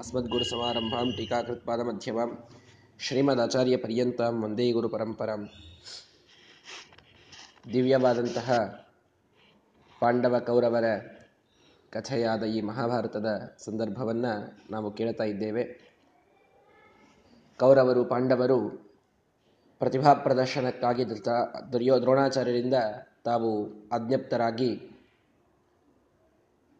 अस्मद्गुरुसमारम्भां 0.00 1.06
टीकाकृत्पादमध्यमां 1.16 2.30
ಶ್ರೀಮದಾಚಾರ್ಯಪರ್ಯಂತ 3.00 4.20
ಒಂದೇ 4.44 4.66
ಗುರು 4.72 4.88
ಪರಂಪರಾಂ 4.88 5.42
ದಿವ್ಯವಾದಂತಹ 7.72 8.48
ಪಾಂಡವ 10.02 10.34
ಕೌರವರ 10.38 10.86
ಕಥೆಯಾದ 11.92 12.42
ಈ 12.42 12.60
ಮಹಾಭಾರತದ 12.60 13.28
ಸಂದರ್ಭವನ್ನು 13.64 14.32
ನಾವು 14.70 14.90
ಕೇಳ್ತಾ 14.90 15.24
ಇದ್ದೇವೆ 15.24 15.64
ಕೌರವರು 17.58 18.04
ಪಾಂಡವರು 18.04 18.58
ಪ್ರತಿಭಾ 19.80 20.14
ಪ್ರದರ್ಶನಕ್ಕಾಗಿ 20.14 21.06
ದುರ್ಯೋ 21.72 22.00
ದ್ರೋಣಾಚಾರ್ಯರಿಂದ 22.00 22.80
ತಾವು 23.24 23.50
ಅಜ್ಞಪ್ತರಾಗಿ 23.92 24.70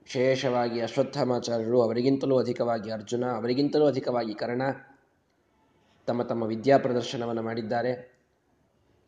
ವಿಶೇಷವಾಗಿ 0.04 0.82
ಅಶ್ವತ್ಥಾಮಾಚಾರ್ಯರು, 0.82 1.82
ಅವರಿಗಿಂತಲೂ 1.82 2.40
ಅಧಿಕವಾಗಿ 2.40 2.92
ಅರ್ಜುನ, 2.92 3.26
ಅವರಿಗಿಂತಲೂ 3.26 3.86
ಅಧಿಕವಾಗಿ 3.86 4.34
ಕರ್ಣ 4.34 4.62
ತಮ್ಮ 6.08 6.24
ತಮ್ಮ 6.24 6.44
ವಿದ್ಯಾ 6.44 6.78
ಪ್ರದರ್ಶನವನ್ನು 6.78 7.42
ಮಾಡಿದ್ದಾರೆ. 7.42 8.22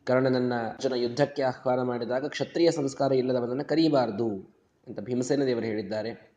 ಕರ್ಣನನ್ನ 0.04 0.54
ಅರ್ಜುನ 0.54 0.92
ಯುದ್ಧಕ್ಕೆ 0.92 1.42
ಆಹ್ವಾನ 1.42 1.82
ಮಾಡಿದಾಗ 1.82 2.26
ಕ್ಷತ್ರಿಯ 2.26 2.70
ಸಂಸ್ಕಾರ 2.70 3.12
ಇಲ್ಲದವನನ್ನು 3.12 3.64
ಕರೀಬಾರದು 3.64 4.54
ಅಂತ 4.86 5.00
ಭೀಮಸೇನ 5.00 5.44
ದೇವರು 5.44 5.66
ಹೇಳಿದ್ದಾರೆ. 5.66 6.34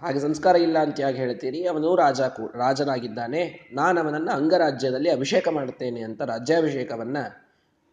ಹಾಗೆ 0.00 0.20
ಸಂಸ್ಕಾರ 0.20 0.56
ಇಲ್ಲ 0.56 0.78
ಅಂತ 0.78 1.00
ಯಾಕೆ 1.00 1.18
ಹೇಳ್ತೀರಿ? 1.18 1.66
ಅವನು 1.66 1.96
ರಾಜ 1.96 2.20
ರಾಜನಾಗಿದ್ದಾನೆ. 2.54 3.70
ನಾನು 3.72 4.00
ಅವನನ್ನು 4.00 4.30
ಅಂಗರಾಜ್ಯದಲ್ಲಿ 4.30 5.10
ಅಭಿಷೇಕ 5.10 5.48
ಮಾಡುತ್ತೇನೆ 5.48 6.00
ಅಂತ 6.00 6.22
ರಾಜ್ಯಾಭಿಷೇಕವನ್ನ, 6.22 7.16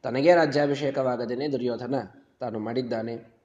ತನಗೇ 0.04 0.34
ರಾಜ್ಯಾಭಿಷೇಕವಾಗದೇನೆ 0.34 1.52
ದುರ್ಯೋಧನ 1.52 1.96
ತಾನು 2.40 2.60
ಮಾಡಿದ್ದಾನೆ. 2.60 3.39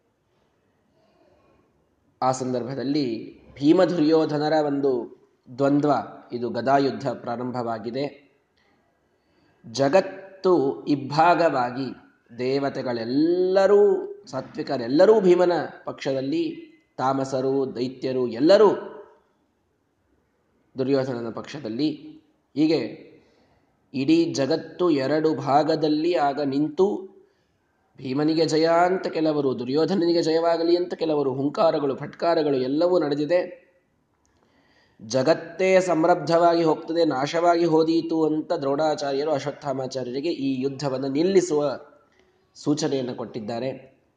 ಆ 2.25 2.33
ಸಂದರ್ಭದಲ್ಲಿ 2.33 3.07
ಭೀಮ 3.55 3.85
ದುರ್ಯೋಧನರ 3.85 4.53
ಒಂದು 4.67 4.91
ದ್ವಂದ್ವ, 5.59 5.93
ಇದು 6.33 6.51
ಗದಾಯುದ್ಧ 6.51 7.09
ಪ್ರಾರಂಭವಾಗಿದೆ. 7.09 8.05
ಜಗತ್ತು 9.67 10.85
ಇಬ್ಭಾಗವಾಗಿ 10.85 11.89
ದೇವತೆಗಳೆಲ್ಲರೂ, 12.39 13.83
ಸಾತ್ವಿಕರೆಲ್ಲರೂ 14.27 15.21
ಭೀಮನ 15.21 15.53
ಪಕ್ಷದಲ್ಲಿ 15.85 16.45
ತಾಮಸರು, 16.99 17.77
ದೈತ್ಯರು 17.77 18.29
ಎಲ್ಲರೂ 18.29 18.71
ದುರ್ಯೋಧನನ 20.79 21.31
ಪಕ್ಷದಲ್ಲಿ. 21.31 21.91
ಹೀಗೆ 22.55 22.81
ಇಡೀ 23.95 24.19
ಜಗತ್ತು 24.35 24.91
ಎರಡು 24.91 25.31
ಭಾಗದಲ್ಲಿ 25.35 26.13
ಆಗ 26.15 26.41
ನಿಂತು 26.41 26.87
ಭೀಮನಿಗೆ 28.05 28.47
ಜಯ 28.47 28.67
ಅಂತ 28.67 29.07
ಕೆಲವರು, 29.07 29.59
ದುರ್ಯೋಧನನಿಗೆ 29.59 30.23
ಜಯವಾಗಲಿ 30.23 30.77
ಅಂತ 30.77 30.95
ಕೆಲವರು, 30.95 31.35
ಹುಂಕಾರಗಳು, 31.35 31.97
ಫಟ್ಕಾರಗಳು 31.97 32.57
ಎಲ್ಲವೂ 32.57 32.99
ನಡೆದಿದೆ. 32.99 33.65
ಜಗತ್ತೇ 35.03 35.81
ಸಮೃದ್ಧವಾಗಿ 35.81 36.63
ಹೋಗ್ತದೆ, 36.63 37.05
ನಾಶವಾಗಿ 37.05 37.65
ಹೋದೀತು 37.65 38.25
ಅಂತ 38.25 38.53
ದ್ರೋಣಾಚಾರ್ಯರು 38.53 39.31
ಅಶ್ವತ್ಥಾಮಾಚಾರ್ಯರಿಗೆ 39.31 40.31
ಈ 40.31 40.63
ಯುದ್ಧವನ್ನು 40.63 41.09
ನಿಲ್ಲಿಸುವ 41.09 41.81
ಸೂಚನೆಯನ್ನು 42.55 43.15
ಕೊಟ್ಟಿದ್ದಾರೆ. 43.15 43.71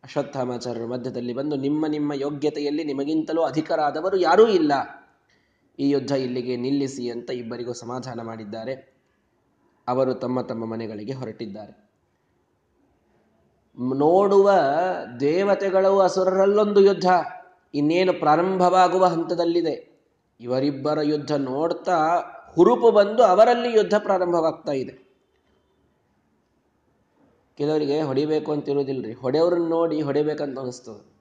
ಅಶ್ವತ್ಥಾಮಾಚಾರ್ಯರ 0.03 0.85
ಮಧ್ಯದಲ್ಲಿ 0.85 1.33
ಬಂದು 1.33 1.55
ನಿಮ್ಮ 1.55 1.87
ನಿಮ್ಮ 1.87 2.13
ಯೋಗ್ಯತೆಯಲ್ಲಿ 2.13 2.83
ನಿಮಗಿಂತಲೂ 2.83 3.41
ಅಧಿಕರಾದವರು 3.41 4.17
ಯಾರೂ 4.17 4.47
ಇಲ್ಲ. 4.47 4.71
ಈ 5.79 5.89
ಯುದ್ಧ 5.89 6.11
ಇಲ್ಲಿಗೆ 6.11 6.57
ನಿಲ್ಲಿಸಿ 6.57 7.09
ಅಂತ 7.09 7.31
ಇಬ್ಬರಿಗೂ 7.31 7.73
ಸಮಾಧಾನ 7.73 8.21
ಮಾಡಿದ್ದಾರೆ. 8.21 8.97
ಅವರು 9.87 10.13
ತಮ್ಮ 10.13 10.41
ತಮ್ಮ 10.41 10.65
ಮನೆಗಳಿಗೆ 10.65 11.13
ಹೊರಟಿದ್ದಾರೆ. 11.13 11.86
ನೋಡುವ 13.79 14.51
ದೇವತೆಗಳು 15.19 15.99
ಅಸುರರಲ್ಲೊಂದು 15.99 16.81
ಯುದ್ಧ. 16.81 17.09
ಇನ್ನೇನು 17.73 18.13
ಪ್ರಾರಂಭವಾಗುವ 18.13 19.05
ಹಂತದಲ್ಲಿದೆ. 19.05 19.97
ಇವರಿಬ್ಬರ 20.39 20.99
ಯುದ್ಧ 21.01 21.31
ನೋಡ್ತಾ 21.31 21.97
ಹುರುಪು 22.55 22.91
ಬಂದು 22.91 23.23
ಅವರಲ್ಲಿ 23.23 23.77
ಯುದ್ಧ 23.77 23.93
ಪ್ರಾರಂಭವಾಗ್ತಾ 23.99 24.71
ಇದೆ. 24.71 25.07
ಕೆಲವರಿಗೆ 27.57 28.01
ಹೊಡಿಬೇಕು 28.01 28.51
ಅಂತ 28.51 28.69
ಇರೋದಿಲ್ರಿ 28.69 29.13
ಹೊಡೆಯವ್ರನ್ನ 29.13 29.69
ನೋಡಿ 29.69 30.01
ಹೊಡಿಬೇಕಂತ 30.01 30.59
ಅನಿಸ್ತದೆ. 30.59 31.17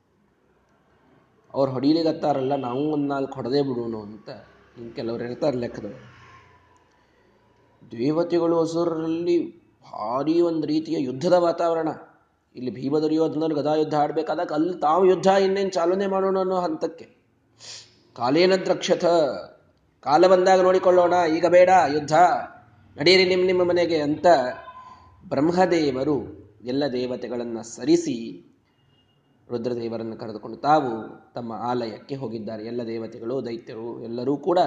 ಅವ್ರು 1.55 1.73
ಹೊಡಿಲಿಗತ್ತಾರಲ್ಲ, 1.73 2.55
ನಾವು 2.57 2.93
ಒಂದು 2.93 3.09
ನಾಲ್ಕು 3.09 3.35
ಹೊಡೆದೇ 3.35 3.63
ಬಿಡೋಣ 3.63 3.95
ಅಂತ 4.03 4.29
ಇನ್ನು 4.79 4.97
ಕೆಲವ್ರು 4.97 5.25
ಇರ್ತಾರೆ 5.25 5.57
ಲೆಕ್ಕದವರು 5.57 6.17
ದೇವತೆಗಳು 7.91 8.61
ಹಸುರಲ್ಲಿ 8.61 9.59
ಭಾರಿ 9.83 10.41
ಒಂದು 10.41 10.67
ರೀತಿಯ 10.67 10.97
ಯುದ್ಧದ 10.99 11.33
ವಾತಾವರಣ. 11.33 11.89
ಇಲ್ಲಿ 12.57 12.71
ಭೀಮ 12.71 12.99
ದುರ್ಯೋಧನರು 12.99 13.55
ಗದಾ 13.55 13.75
ಯುದ್ಧ 13.75 13.95
ಆಡಬೇಕಾದಾಗ 13.95 14.53
ಅಲ್ಲಿ 14.53 14.81
ತಾವು 14.81 15.05
ಯುದ್ಧ 15.07 15.27
ಇನ್ನೇನು 15.27 15.71
ಚಾಲನೆ 15.71 16.07
ಮಾಡೋಣ 16.07 16.39
ಅನ್ನೋ 16.39 16.61
ಹಂತಕ್ಕೆ. 16.61 17.07
ಕಾಲೇನ 18.17 18.55
ದ್ರಕ್ಷಥ 18.57 19.05
ಕಾಲ 20.05 20.27
ಬಂದಾಗ 20.27 20.61
ನೋಡಿಕೊಳ್ಳೋಣ, 20.61 21.15
ಈಗ 21.37 21.47
ಬೇಡ, 21.47 21.71
ಯುದ್ಧ 21.95 22.13
ನಡೀರಿ 22.97 23.25
ನಿಮ್ಮ 23.29 23.47
ನಿಮ್ಮ 23.47 23.63
ಮನೆಗೆ 23.63 23.99
ಅಂತ 24.01 24.27
ಬ್ರಹ್ಮದೇವರು 25.29 26.17
ಎಲ್ಲ 26.65 26.85
ದೇವತೆಗಳನ್ನು 26.93 27.63
ಸರಿಸಿ 27.77 28.17
ರುದ್ರದೇವರನ್ನು 29.51 30.17
ಕರೆದುಕೊಂಡು 30.17 30.57
ತಾವು 30.57 30.91
ತಮ್ಮ 31.35 31.53
ಆಲಯಕ್ಕೆ 31.53 32.15
ಹೋಗಿದ್ದಾರೆ. 32.15 32.67
ಎಲ್ಲ 32.67 32.83
ದೇವತೆಗಳು, 32.87 33.47
ದೈತ್ಯರು 33.47 34.05
ಎಲ್ಲರೂ 34.05 34.37
ಕೂಡ 34.37 34.59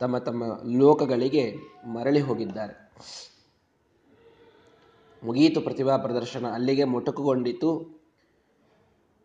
ತಮ್ಮ 0.00 0.18
ತಮ್ಮ 0.18 0.44
ಲೋಕಗಳಿಗೆ 0.78 1.44
ಮರಳಿ 1.94 2.20
ಹೋಗಿದ್ದಾರೆ. 2.20 2.74
ಮುಗೀತು 5.24 5.60
ಪ್ರತಿಭಾ 5.60 5.96
ಪ್ರದರ್ಶನ, 5.96 6.46
ಅಲ್ಲಿಗೆ 6.46 6.84
ಮೊಟಕುಗೊಂಡಿತು. 6.84 7.98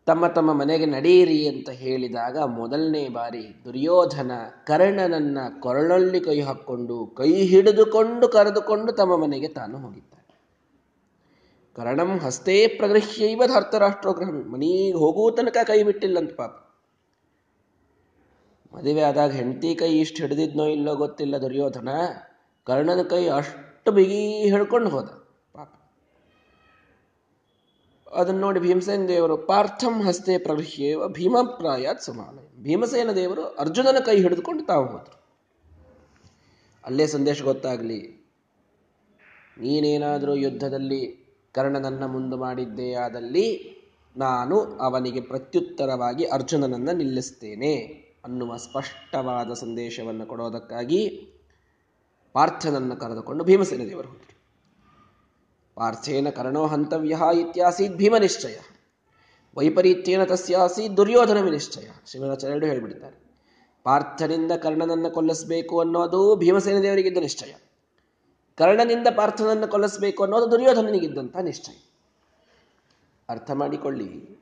ತಮ್ಮ 0.05 0.27
ತಮ್ಮ 0.27 0.53
ಮನೆಗೆ 0.53 0.85
ನಡೆಯಿರಿ 0.85 1.47
ಅಂತ 1.47 1.69
ಹೇಳಿದಾಗ 1.69 2.37
ಮೊದಲನೇ 2.37 3.09
ಬಾರಿ 3.09 3.61
ದುರ್ಯೋಧನ 3.65 4.31
ಕರ್ಣನನ್ನ 4.67 5.37
ಕೊರಳಲ್ಲಿ 5.59 6.19
ಕೈ 6.19 6.41
ಹಾಕ್ಕೊಂಡು, 6.41 7.05
ಕೈ 7.05 7.33
ಹಿಡಿದುಕೊಂಡು 7.33 8.27
ಕರೆದುಕೊಂಡು 8.27 8.91
ತಮ್ಮ 8.91 9.15
ಮನೆಗೆ 9.15 9.47
ತಾನು 9.47 9.77
ಹೋಗಿದ್ದಾನೆ. 9.77 10.39
ಕರ್ಣಂ 11.73 12.17
ಹಸ್ತೇ 12.17 12.67
ಪ್ರಗೃಹ್ಯೈವ 12.67 13.43
ಧರ್ತರಾಷ್ಟ್ರೋಗ್ರಹಂ, 13.47 14.51
ಮನೀಗೆ 14.51 14.97
ಹೋಗುವ 14.97 15.29
ತನಕ 15.29 15.57
ಕೈ 15.67 15.83
ಬಿಟ್ಟಿಲ್ಲಂತ 15.83 16.33
ಪಾಪ. 16.33 16.51
ಮದುವೆ 18.75 19.01
ಆದಾಗ 19.01 19.31
ಹೆಂಡತಿ 19.31 19.75
ಕೈ 19.75 19.99
ಇಷ್ಟು 19.99 20.23
ಹಿಡಿದಿದ್ನೋ 20.23 20.65
ಇಲ್ಲೋ 20.65 20.95
ಗೊತ್ತಿಲ್ಲ 20.95 21.37
ದುರ್ಯೋಧನ, 21.37 21.89
ಕರ್ಣನ 22.63 23.01
ಕೈ 23.01 23.27
ಅಷ್ಟು 23.27 23.91
ಬಿಗಿ 23.91 24.51
ಹಿಡ್ಕೊಂಡು 24.51 24.89
ಹೋದ. 24.89 25.22
ಅದನ್ನು 28.15 28.39
ನೋಡಿ 28.39 28.59
ಭೀಮಸೇನ 28.59 29.03
ದೇವರು 29.07 29.35
ಪಾರ್ಥಂ 29.49 29.95
ಹಸ್ತೆ 30.01 30.37
ಪ್ರಗೃಹ್ಯೇವ 30.37 31.07
ಭೀಮಪ್ರಾಯಾತ್ 31.07 32.01
ಸಮಾಲಯ. 32.01 32.45
ಭೀಮಸೇನ 32.63 33.11
ದೇವರು 33.11 33.43
ಅರ್ಜುನನ 33.43 33.99
ಕೈ 34.05 34.15
ಹಿಡಿದುಕೊಂಡು 34.21 34.63
ತಾವು 34.65 34.85
ಹೋದರು. 34.87 35.15
ಅಲ್ಲೇ 36.83 37.05
ಸಂದೇಶ 37.07 37.41
ಗೊತ್ತಾಗಲಿ, 37.41 37.99
ನೀನೇನಾದರೂ 39.57 40.35
ಯುದ್ಧದಲ್ಲಿ 40.35 41.01
ಕರ್ಣನನ್ನು 41.55 42.07
ಮುಂದೆ 42.07 42.35
ಮಾಡಿದ್ದೇ 42.35 42.93
ಆದಲ್ಲಿ 42.93 43.47
ನಾನು 44.17 44.55
ಅವನಿಗೆ 44.59 45.21
ಪ್ರತ್ಯುತ್ತರವಾಗಿ 45.21 46.23
ಅರ್ಜುನನನ್ನು 46.25 46.93
ನಿಲ್ಲಿಸ್ತೇನೆ 46.97 47.73
ಅನ್ನುವ 48.25 48.57
ಸ್ಪಷ್ಟವಾದ 48.57 49.53
ಸಂದೇಶವನ್ನು 49.53 50.25
ಕೊಡೋದಕ್ಕಾಗಿ 50.25 51.01
ಪಾರ್ಥನನ್ನು 52.35 52.95
ಕರೆದುಕೊಂಡು 52.95 53.43
ಭೀಮಸೇನ 53.43 53.83
ದೇವರು 53.89 54.09
ಹೋದರು. 54.09 54.32
ಪಾರ್ಥೇನ 55.75 56.29
ಕರ್ಣೋ 56.29 56.67
ಇತ್ಯಾಸೀತ್ 57.31 57.93
ಭೀಮ 57.93 58.17
ನಿಶ್ಚಯ. 58.17 58.55
ವೈಪರೀತ್ಯೇನ 59.57 60.23
ತಸ್ಯಾಸೀತ್ 60.23 60.97
ದುರ್ಯೋಧನ 60.97 61.37
ವಿನಿಶ್ಚಯ 61.37 61.87
ಶಿವನಾಚಾರ್ಯರು 62.11 62.65
ಹೇಳಿಬಿಡ್ತಾರೆ. 62.65 63.23
ಪಾರ್ಥನಿಂದ 63.83 64.51
ಕರ್ಣನನ್ನು 64.51 65.11
ಕೊಲ್ಲಿಸಬೇಕು 65.11 65.79
ಅನ್ನೋದು 65.79 66.35
ಭೀಮಸೇನ 66.35 66.81
ದೇವರಿಗಿದ್ದ 66.81 67.17
ನಿಶ್ಚಯ. 67.17 67.53
ಕರ್ಣನಿಂದ 68.57 69.07
ಪಾರ್ಥನನ್ನು 69.15 69.67
ಕೊಲ್ಲಿಸಬೇಕು 69.67 70.23
ಅನ್ನೋದು 70.23 70.51
ದುರ್ಯೋಧನನಿಗಿದ್ದಂಥ 70.51 71.37
ನಿಶ್ಚಯ. 71.37 71.91
ಅರ್ಥ 73.29 73.51
ಮಾಡಿಕೊಳ್ಳಿ. 73.51 74.39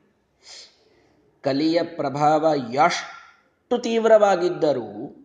ಕಲಿಯ 1.42 1.82
ಪ್ರಭಾವ 1.82 2.46
ಎಷ್ಟು 2.74 3.82
ತೀವ್ರವಾಗಿದ್ದರೂ 3.82 5.16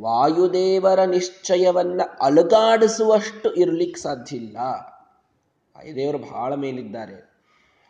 ವಾಯುದೇವರ 0.00 1.04
ನಿಶ್ಚಯವನ್ನ 1.04 2.00
ಅಲುಗಾಡಿಸುವಷ್ಟು 2.20 3.54
ಇರಲಿಕ್ಕೆ 3.54 4.00
ಸಾಧ್ಯ 4.00 4.36
ಇಲ್ಲ. 4.36 4.56
ವಾಯುದೇವರು 5.78 6.18
ಬಹಳ 6.18 6.54
ಮೇಲಿದ್ದಾರೆ. 6.54 7.34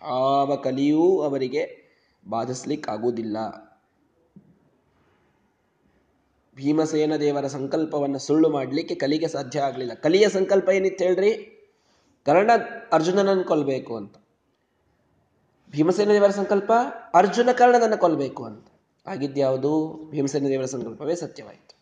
ಯಾವ 0.02 0.56
ಕಲಿಯೂ 0.56 1.20
ಅವರಿಗೆ 1.20 1.88
ಬಾಧಿಸ್ಲಿಕ್ಕೆ 2.29 2.90
ಆಗುವುದಿಲ್ಲ 2.90 3.37
ಭೀಮಸೇನ 6.56 7.17
ದೇವರ 7.17 7.46
ಸಂಕಲ್ಪವನ್ನು 7.46 8.19
ಸುಳ್ಳು 8.19 8.50
ಮಾಡಲಿಕ್ಕೆ 8.50 8.94
ಕಲಿಗೆ 8.94 9.29
ಸಾಧ್ಯ 9.29 9.61
ಆಗಲಿಲ್ಲ. 9.61 9.94
ಕಲಿಯ 9.94 10.29
ಸಂಕಲ್ಪ 10.29 10.69
ಏನಿತ್ತು 10.69 11.05
ಹೇಳ್ರಿ? 11.05 11.32
ಕರ್ಣ 12.26 12.50
ಅರ್ಜುನನನ್ನು 12.93 13.44
ಕೊಲ್ಲಬೇಕು 13.44 13.96
ಅಂತ. 13.96 14.17
ಭೀಮಸೇನ 15.70 16.12
ದೇವರ 16.12 16.31
ಸಂಕಲ್ಪ 16.31 16.73
ಅರ್ಜುನ 17.14 17.49
ಕರ್ಣನನ್ನು 17.52 17.96
ಕೊಲ್ಲಬೇಕು 17.96 18.44
ಅಂತ. 18.44 18.67
ಆಗಿದ್ಯಾವುದು? 19.06 20.00
ಭೀಮಸೇನ 20.11 20.49
ದೇವರ 20.49 20.64
ಸಂಕಲ್ಪವೇ 20.64 21.14
ಸತ್ಯವಾಯಿತು. 21.14 21.79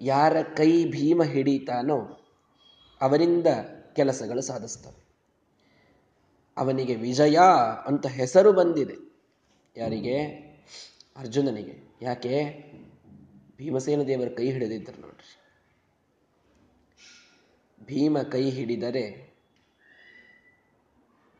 ಯಾರ 0.00 0.42
ಕೈ 0.42 0.84
ಭೀಮ 0.84 1.22
ಹಿಡಿತಾನೋ 1.22 2.21
ಅವರಿಂದ 3.02 3.46
ಕೆಲಸಗಳು 3.92 4.40
ಸಾಧಿಸ್ತವೆ. 4.40 5.04
ಅವನಿಗೆ 6.56 6.94
ವಿಜಯ 6.94 7.38
ಅಂತ 7.86 8.06
ಹೆಸರು 8.06 8.52
ಬಂದಿದೆ. 8.52 8.94
ಯಾರಿಗೆ? 9.76 10.22
ಅರ್ಜುನನಿಗೆ. 11.16 11.94
ಯಾಕೆ? 12.02 12.64
ಭೀಮಸೇನ 13.56 14.02
ದೇವರ 14.02 14.28
ಕೈ 14.36 14.52
ಹಿಡಿದಿದ್ದರು 14.52 15.00
ನೋಡ್ರಿ. 15.00 15.38
ಭೀಮ 17.86 18.18
ಕೈ 18.18 18.50
ಹಿಡಿದರೆ 18.50 19.32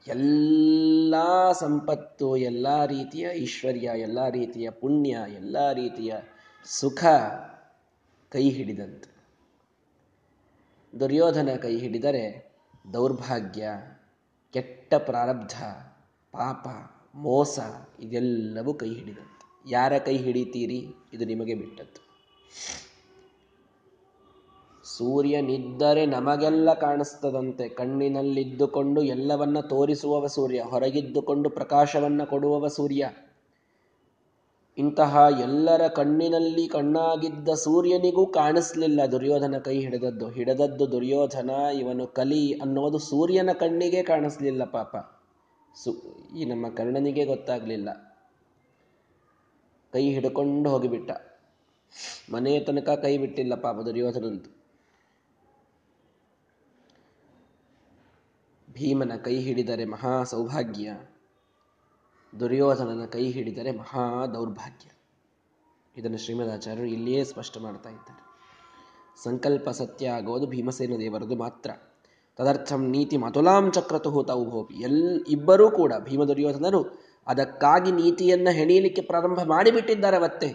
ಎಲ್ಲ 0.07 1.15
ಸಂಪತ್ತು, 1.53 2.37
ಎಲ್ಲ 2.37 2.85
ರೀತಿಯ 2.85 3.29
ಐಶ್ವರ್ಯ, 3.33 3.91
ಎಲ್ಲ 3.97 4.29
ರೀತಿಯ 4.29 4.71
ಪುಣ್ಯ, 4.71 5.17
ಎಲ್ಲ 5.35 5.73
ರೀತಿಯ 5.73 6.15
ಸುಖ 6.65 7.05
ಕೈ 8.29 8.51
ಹಿಡಿದಂತೆ. 8.51 9.12
ದುರ್ಯೋಧನ 11.01 11.49
ಕೈ 11.63 11.79
ಹಿಡಿದರೆ 11.79 12.53
ದೌರ್ಭಾಗ್ಯ, 12.93 13.69
ಕೆಟ್ಟ 14.53 14.95
ಪ್ರಾರಬ್ಧ, 14.95 15.63
ಪಾಪ, 16.33 16.67
ಮೋಸ 17.15 17.59
ಇದೆಲ್ಲವೂ 18.01 18.75
ಕೈ 18.75 18.89
ಹಿಡಿದಂತೆ. 18.89 19.43
ಯಾರ 19.71 19.99
ಕೈ 19.99 20.17
ಹಿಡಿತೀರಿ? 20.17 20.95
ಇದು 21.13 21.25
ನಿಮಗೆ 21.25 21.55
ಬಿಟ್ಟದ್ದು. 21.55 22.13
ಸೂರ್ಯನಿದ್ದರೆ 24.85 26.07
ನಮಗೆಲ್ಲ 26.07 26.75
ಕಾಣಿಸ್ತದಂತೆ. 26.75 27.69
ಕಣ್ಣಿನಲ್ಲಿದ್ದುಕೊಂಡು 27.69 29.03
ಎಲ್ಲವನ್ನ 29.03 29.61
ತೋರಿಸುವವ 29.61 30.27
ಸೂರ್ಯ, 30.27 30.63
ಹೊರಗಿದ್ದುಕೊಂಡು 30.63 31.51
ಪ್ರಕಾಶವನ್ನ 31.51 32.25
ಕೊಡುವವ 32.25 32.69
ಸೂರ್ಯ. 32.69 33.11
ಇಂತಹ 34.79 35.27
ಎಲ್ಲರ 35.41 35.89
ಕಣ್ಣಿನಲ್ಲಿ 35.89 36.69
ಕಣ್ಣಾಗಿದ್ದ 36.69 37.49
ಸೂರ್ಯನಿಗೂ 37.49 38.27
ಕಾಣಿಸ್ಲಿಲ್ಲ 38.27 39.01
ದುರ್ಯೋಧನ 39.11 39.59
ಕೈ 39.59 39.81
ಹಿಡಿದದ್ದು. 39.81 40.31
ಹಿಡದದ್ದು 40.31 40.93
ದುರ್ಯೋಧನ, 40.93 41.51
ಇವನು 41.79 42.07
ಕಲಿ 42.07 42.53
ಅನ್ನೋದು 42.53 42.99
ಸೂರ್ಯನ 42.99 43.53
ಕಣ್ಣಿಗೆ 43.53 44.03
ಕಾಣಿಸ್ಲಿಲ್ಲ 44.03 44.65
ಪಾಪ. 44.65 44.97
ಸು, 45.85 45.91
ಈ 46.37 46.45
ನಮ್ಮ 46.45 46.69
ಕರ್ಣನಿಗೆ 46.69 47.25
ಗೊತ್ತಾಗ್ಲಿಲ್ಲ. 47.25 48.19
ಕೈ 49.93 50.11
ಹಿಡ್ಕೊಂಡು 50.11 50.71
ಹೋಗಿಬಿಟ್ಟ. 50.71 51.11
ಮನೆಯ 52.33 52.61
ತನಕ 52.61 52.89
ಕೈ 52.89 53.19
ಬಿಟ್ಟಿಲ್ಲ 53.19 53.55
ಪಾಪ 53.55 53.77
ದುರ್ಯೋಧನಂತು. 53.77 54.63
ಭೀಮನ 58.73 59.13
ಕೈ 59.25 59.39
ಹಿಡಿದರೆ 59.39 59.85
ಮಹಾ 59.85 60.25
ಸೌಭಾಗ್ಯ. 60.25 60.93
ದುರ್ಯೋಧನನ 62.41 63.05
ಕೈ 63.05 63.31
ಹಿಡಿದರೆ 63.31 63.71
ಮಹಾ 63.71 64.27
ದೌರ್ಭಾಗ್ಯ. 64.27 64.89
ಇದನ್ನು 65.97 66.19
ಶ್ರೀಮದಾಚಾರ್ಯರು 66.19 66.87
ಇಲ್ಲಿಯೇ 66.87 67.25
ಸ್ಪಷ್ಟ 67.25 67.59
ಮಾಡ್ತಾ 67.61 67.91
ಇದ್ದಾರೆ. 67.91 68.23
ಸಂಕಲ್ಪ 69.23 69.69
ಸತ್ಯ 69.69 70.07
ಆಗೋದು 70.09 70.47
ಭೀಮಸೇನ 70.47 70.97
ದೇವರದು 70.99 71.37
ಮಾತ್ರ. 71.37 71.71
ತದರ್ಥಂ 72.37 72.91
ನೀತಿ 72.91 73.17
ಮತುಲಾಂ 73.17 73.71
ಚಕ್ರತು 73.71 74.23
ತೌಭೋಪಿ 74.23 74.75
ಎಲ್, 74.75 75.25
ಇಬ್ಬರೂ 75.29 75.71
ಕೂಡ 75.71 75.93
ಭೀಮ 75.99 76.25
ದುರ್ಯೋಧನರು 76.25 77.13
ಅದಕ್ಕಾಗಿ 77.27 77.93
ನೀತಿಯನ್ನು 77.93 78.55
ಹೆಣೀಲಿಕ್ಕೆ 78.55 79.03
ಪ್ರಾರಂಭ 79.03 79.39
ಮಾಡಿಬಿಟ್ಟಿದ್ದಾರೆ 79.43 80.19
ಮತ್ತೆ 80.19 80.47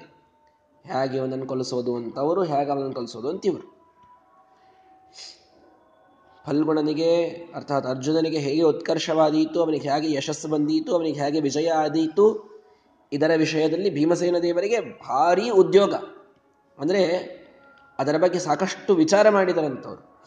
ಹೇಗೆ 0.85 1.19
ಅವನನ್ನು 1.19 1.45
ಕೊಲಿಸೋದು 1.45 1.95
ಅಂತವರು, 1.95 2.43
ಹೇಗೆ 2.43 2.71
ಅವನನ್ನು 2.71 2.93
ಕೊಲಿಸೋದು 2.93 3.29
ಅಂತಿವರು. 3.29 3.76
ಫಲ್ಗುಣನಿಗೆ, 6.47 7.27
ಅರ್ಥಾತ್ 7.55 7.85
ಅರ್ಜುನನಿಗೆ 7.85 8.37
ಹೇಗೆ 8.37 8.61
ಉತ್ಕರ್ಷವಾದೀತು, 8.61 9.63
ಅವನಿಗೆ 9.63 9.89
ಹೇಗೆ 9.89 10.13
ಯಶಸ್ಸು 10.13 10.47
ಬಂದೀತು, 10.47 10.95
ಅವನಿಗೆ 10.95 11.19
ಹೇಗೆ 11.19 11.39
ವಿಜಯ 11.39 11.69
ಆದೀತು, 11.69 12.25
ಇದರ 13.11 13.31
ವಿಷಯದಲ್ಲಿ 13.37 13.89
ಭೀಮಸೇನ 13.89 14.37
ದೇವರಿಗೆ 14.37 14.79
ಭಾರೀ 14.81 15.49
ಉದ್ಯೋಗ. 15.49 15.93
ಅಂದರೆ 16.79 17.01
ಅದರ 17.99 18.17
ಬಗ್ಗೆ 18.17 18.39
ಸಾಕಷ್ಟು 18.39 18.95
ವಿಚಾರ 18.95 19.29
ಮಾಡಿದರಂಥವ್ರು 19.29 20.17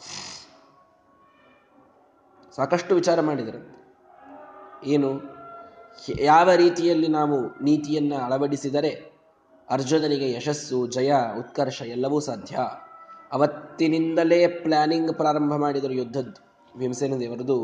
ಸಾಕಷ್ಟು 2.57 2.95
ವಿಚಾರ 2.95 3.21
ಮಾಡಿದರಂತೆ. 3.21 3.75
ಏನು? 4.85 5.11
ಯಾವ 6.21 6.51
ರೀತಿಯಲ್ಲಿ 6.53 7.09
ನಾವು 7.09 7.65
ನೀತಿಯನ್ನು 7.65 8.17
ಅಳವಡಿಸಿದರೆ 8.17 9.13
ಅರ್ಜುನನಿಗೆ 9.71 10.33
ಯಶಸ್ಸು, 10.33 10.87
ಜಯ, 10.87 11.13
ಉತ್ಕರ್ಷ 11.39 11.83
ಎಲ್ಲವೂ 11.83 12.21
ಸಾಧ್ಯ? 12.21 12.59
ಅವತ್ತಿನಿಂದಲೇ 13.33 14.47
ಪ್ಲಾನಿಂಗ್ 14.47 15.15
ಪ್ರಾರಂಭ 15.15 15.55
ಮಾಡಿದರು 15.55 15.93
ಯುದ್ಧದ್ದು 15.93 16.53
ಭೀಮಸೇನ 16.79 17.15
ದೇವರದು 17.21 17.59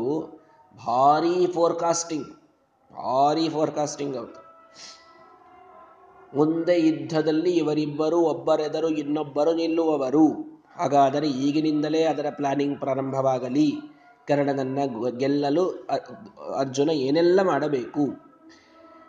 ಭಾರೀ 0.87 1.47
ಫೋರ್ಕಾಸ್ಟಿಂಗ್ 1.47 2.27
ಭಾರೀ 2.95 3.49
ಫೋರ್ಕಾಸ್ಟಿಂಗ್ 3.49 4.15
ಅವ್ರದ್ದು 4.15 4.47
ಮುಂದೆ 6.35 6.79
ಯುದ್ಧದಲ್ಲಿ 6.79 7.51
ಇವರಿಬ್ಬರು 7.51 8.17
ಒಬ್ಬರೆದರು 8.17 8.89
ಇನ್ನೊಬ್ಬರು 8.89 9.53
ನಿಲ್ಲುವವರು. 9.53 10.25
ಹಾಗಾದರೆ 10.77 11.27
ಈಗಿನಿಂದಲೇ 11.29 12.03
ಅದರ 12.03 12.25
ಪ್ಲಾನಿಂಗ್ 12.29 12.79
ಪ್ರಾರಂಭವಾಗಲಿ. 12.79 13.71
ಕರ್ಣನನ್ನು 14.27 15.17
ಗೆಲ್ಲಲು 15.17 15.65
ಅರ್ಜುನ 16.57 16.89
ಏನೆಲ್ಲ 16.89 17.41
ಮಾಡಬೇಕು? 17.41 18.03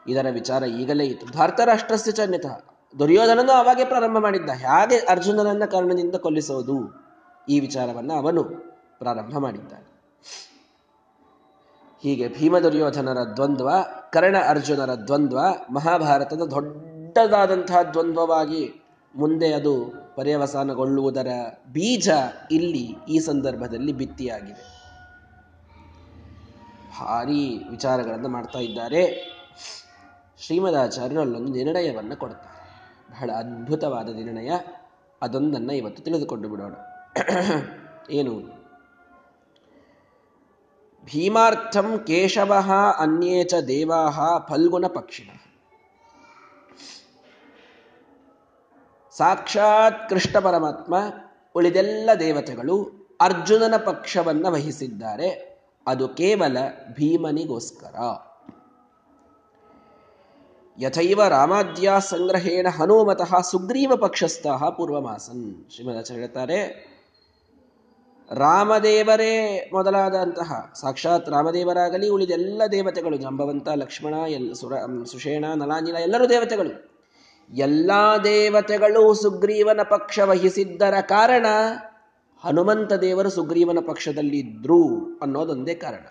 ಇದರ 0.08 0.26
ವಿಚಾರ 0.32 0.62
ಈಗಲೇ 0.62 1.06
ಇತ್ತು. 1.06 1.26
ಧಾರ್ತರಾಷ್ಟ್ರಸ್ಯ 1.26 2.12
ಚನ್ಯತ 2.12 2.46
ದುರ್ಯೋಧನನು 2.98 3.52
ಅವಾಗೆ 3.52 3.84
ಪ್ರಾರಂಭ 3.84 4.18
ಮಾಡಿದ್ದ. 4.18 4.50
ಹೇಗೆ 4.50 4.98
ಅರ್ಜುನನನ್ನ 4.98 5.64
ಕರ್ಣನಿಂದ 5.64 6.14
ಕೊಲ್ಲಿಸೋದು. 6.14 7.04
ಈ 7.48 7.60
ವಿಚಾರವನ್ನ 7.60 8.12
ಅವನು 8.12 8.44
ಪ್ರಾರಂಭ 8.98 9.38
ಮಾಡಿದ್ದಾನೆ. 9.38 9.88
ಹೀಗೆ 12.02 12.28
ಭೀಮ 12.28 12.58
ದುರ್ಯೋಧನರ 12.58 13.18
ದ್ವಂದ್ವ, 13.36 13.70
ಕರ್ಣ 14.12 14.36
ಅರ್ಜುನರ 14.48 14.94
ದ್ವಂದ್ವ, 14.94 15.38
ಮಹಾಭಾರತದ 15.70 16.42
ದೊಡ್ಡದಾದಂತಹ 16.42 17.82
ದ್ವಂದ್ವವಾಗಿ 17.82 18.82
ಮುಂದೆ 19.14 19.52
ಅದು 19.52 19.92
ಪರ್ಯವಸಾನಗೊಳ್ಳುವುದರ 20.16 21.26
ಬೀಜ 21.72 22.10
ಇಲ್ಲಿ 22.50 22.96
ಈ 23.08 23.18
ಸಂದರ್ಭದಲ್ಲಿ 23.18 23.92
ಬಿತ್ತಿಯಾಗಿದೆ. 23.92 24.78
ಭಾರಿ 27.00 27.64
ವಿಚಾರಗಳನ್ನು 27.70 28.28
ಮಾಡ್ತಾ 28.28 28.58
ಇದ್ದಾರೆ. 28.58 29.34
ಶ್ರೀಮದಾಚಾರ್ಯರು 30.38 31.20
ಅಲ್ಲೊಂದು 31.20 31.52
ನಿರ್ಣಯವನ್ನು 31.52 32.16
ಕೊಡ್ತಾರೆ. 32.16 32.57
ಬಹಳ 33.10 33.30
ಅದ್ಭುತವಾದ 33.30 34.08
ನಿರ್ಣಯ. 34.14 34.50
ಅದೊಂದನ್ನು 35.22 35.72
ಇವತ್ತು 35.72 36.02
ತಿಳಿದುಕೊಂಡು 36.02 36.48
ಬಿಡೋಣ. 36.48 36.74
ಏನು? 38.10 38.58
ಭೀಮಾರ್ಥಂ 41.04 42.04
ಕೇಶವ 42.06 42.72
ಅನ್ಯೇ 42.98 43.44
ಚ 43.44 43.54
ದೇವಾ 43.68 44.10
ಫಲ್ಗುಣ 44.48 44.86
ಪಕ್ಷಿಣ. 44.86 45.30
ಸಾಕ್ಷಾತ್ 49.16 50.08
ಕೃಷ್ಣ 50.08 50.38
ಪರಮಾತ್ಮ 50.38 50.94
ಉಳಿದೆಲ್ಲ 51.54 52.10
ದೇವತೆಗಳು 52.20 53.08
ಅರ್ಜುನನ 53.20 53.76
ಪಕ್ಷವನ್ನ 53.76 54.46
ವಹಿಸಿದ್ದಾರೆ. 54.48 55.28
ಅದು 55.86 56.08
ಕೇವಲ 56.08 56.56
ಭೀಮನಿಗೋಸ್ಕರ. 56.92 57.94
ಯಥೈವ 60.78 61.20
ರಾಮಾದ್ಯ 61.28 61.92
ಸಂಗ್ರಹೇಣ 62.00 62.66
ಹನುಮತಃ 62.68 63.40
ಸುಗ್ರೀವ 63.40 63.92
ಪಕ್ಷಸ್ಥಃ 63.96 64.60
ಪೂರ್ವಮಾಸನ್ 64.70 65.64
ಶ್ರೀಮದಾಚಾರ್ಯ 65.74 66.20
ಹೇಳ್ತಾರೆ, 66.20 66.58
ರಾಮದೇವರೇ 68.32 69.34
ಮೊದಲಾದಂತಹ, 69.72 70.72
ಸಾಕ್ಷಾತ್ 70.80 71.28
ರಾಮದೇವರಾಗಲಿ 71.28 72.08
ಉಳಿದೆಲ್ಲ 72.08 72.62
ದೇವತೆಗಳು, 72.72 73.16
ಜಂಬವಂತ, 73.16 73.68
ಲಕ್ಷ್ಮಣ, 73.74 74.14
ಎಲ್, 74.28 74.54
ಸುರ 74.54 74.72
ಸುಷೇಣ 75.04 75.44
ನಲಾನಿಲ 75.54 75.96
ಎಲ್ಲರೂ 75.96 76.28
ದೇವತೆಗಳು, 76.28 76.72
ಎಲ್ಲ 77.50 77.90
ದೇವತೆಗಳು 78.24 79.14
ಸುಗ್ರೀವನ 79.14 79.80
ಪಕ್ಷ 79.90 80.18
ವಹಿಸಿದ್ದರ 80.18 80.94
ಕಾರಣ 81.00 81.46
ಹನುಮಂತ 82.44 82.92
ದೇವರು 82.92 83.30
ಸುಗ್ರೀವನ 83.30 83.78
ಪಕ್ಷದಲ್ಲಿದ್ದರು 83.86 84.82
ಅನ್ನೋದೊಂದೇ 85.22 85.74
ಕಾರಣ. 85.74 86.04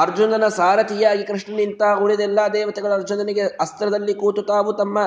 ಅರ್ಜುನನ 0.00 0.48
ಸಾರಥಿಯಾಗಿ 0.48 1.24
ಕೃಷ್ಣ 1.24 1.56
ನಿಂತ 1.56 1.82
ಉಳಿದೆಲ್ಲ 2.02 2.38
ದೇವತೆಗಳು 2.52 2.92
ಅರ್ಜುನನಿಗೆ 2.92 3.40
ಅಸ್ತ್ರದಲ್ಲಿ 3.40 4.14
ಕೂತು 4.14 4.42
ತಾವು 4.42 4.72
ತಮ್ಮ 4.72 4.98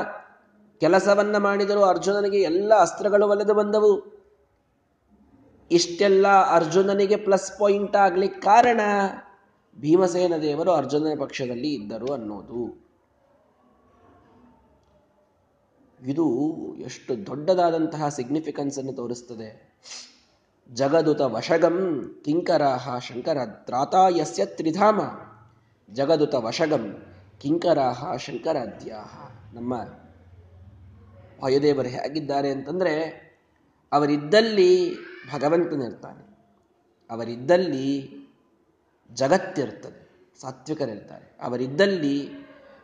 ಕೆಲಸವನ್ನ 0.80 1.38
ಮಾಡಿದರು. 1.38 1.84
ಅರ್ಜುನನಿಗೆ 1.84 2.42
ಎಲ್ಲ 2.42 2.74
ಅಸ್ತ್ರಗಳು 2.80 3.28
ಒಲೆದು 3.28 3.54
ಬಂದವು. 3.54 3.94
ಇಷ್ಟೆಲ್ಲ 5.72 6.28
ಅರ್ಜುನನಿಗೆ 6.28 7.16
ಪ್ಲಸ್ 7.16 7.60
ಪಾಯಿಂಟ್ 7.60 7.96
ಆಗ್ಲಿಕ್ಕೆ 7.96 8.42
ಕಾರಣ 8.42 8.82
ಭೀಮಸೇನ 9.80 10.34
ದೇವರು 10.42 10.72
ಅರ್ಜುನನ 10.72 11.20
ಪಕ್ಷದಲ್ಲಿ 11.20 11.74
ಇದ್ದರು 11.74 12.14
ಅನ್ನೋದು. 12.14 12.84
ಇದು 16.02 16.26
ಎಷ್ಟು 16.78 17.28
ದೊಡ್ಡದಾದಂತಹ 17.28 18.10
ಸಿಗ್ನಿಫಿಕೆನ್ಸ್ 18.10 18.78
ಅನ್ನು 18.78 18.94
ತೋರಿಸ್ತದೆ. 18.94 19.50
ಜಗದುತ 20.72 21.22
ವಶಗಂ 21.22 22.10
ಕಿಂಕರಾಹ 22.26 23.00
ಶಂಕರ 23.00 23.38
ದ್ರಾತಾಯಸ್ಯ 23.68 24.46
ತ್ರಿಧಾಮ. 24.46 25.02
ಜಗದುತ 25.94 26.36
ವಶಗಂ 26.36 27.06
ಕಿಂಕರಾಹ 27.42 28.16
ಶಂಕರಾದ್ಯಾಹ. 28.16 29.30
ನಮ್ಮ 29.56 29.74
ವಾಯುದೇವರು 31.44 31.88
ಹೇಗಿದ್ದಾರೆ 31.88 32.52
ಅಂತಂದ್ರೆ, 32.52 33.24
ಅವರಿದ್ದಲ್ಲಿ 33.92 34.96
ಭಗವಂತನಿರ್ತಾನೆ. 35.34 36.38
ಅವರಿದ್ದಲ್ಲಿ 37.10 38.10
ಜಗತ್ತಿರ್ತದೆ, 39.12 40.32
ಸಾತ್ವಿಕರಿರ್ತಾರೆ. 40.42 41.38
ಅವರಿದ್ದಲ್ಲಿ 41.42 42.30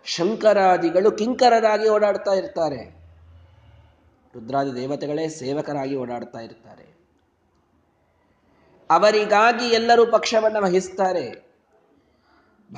ಶಂಕರಾದಿಗಳು 0.05 1.11
ಕಿಂಕರರಾಗಿ 1.11 1.89
ಓಡಾಡ್ತಾ 1.89 2.31
ಇರ್ತಾರೆ. 2.33 2.99
ರುದ್ರಾದಿ 4.35 4.75
ದೇವತೆಗಳೇ 4.75 5.29
ಸೇವಕರಾಗಿ 5.29 5.95
ಓಡಾಡ್ತಾ 5.95 6.39
ಇರ್ತಾರೆ. 6.39 6.98
ಅವರಿಗಾಗಿ 8.89 9.65
ಎಲ್ಲರೂ 9.65 10.05
ಪಕ್ಷವನ್ನು 10.05 10.63
ವಹಿಸ್ತಾರೆ. 10.63 11.49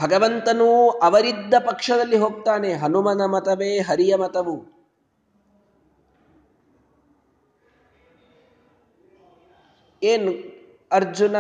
ಭಗವಂತನೂ 0.01 0.89
ಅವರಿದ್ದ 0.89 1.53
ಪಕ್ಷದಲ್ಲಿ 1.65 2.17
ಹೋಗ್ತಾನೆ. 2.17 2.73
ಹನುಮನ 2.73 3.21
ಮತವೇ 3.25 3.79
ಹರಿಯ 3.79 4.15
ಮತವು. 4.15 4.81
ಏನು 10.03 10.31
ಅರ್ಜುನ, 10.91 11.35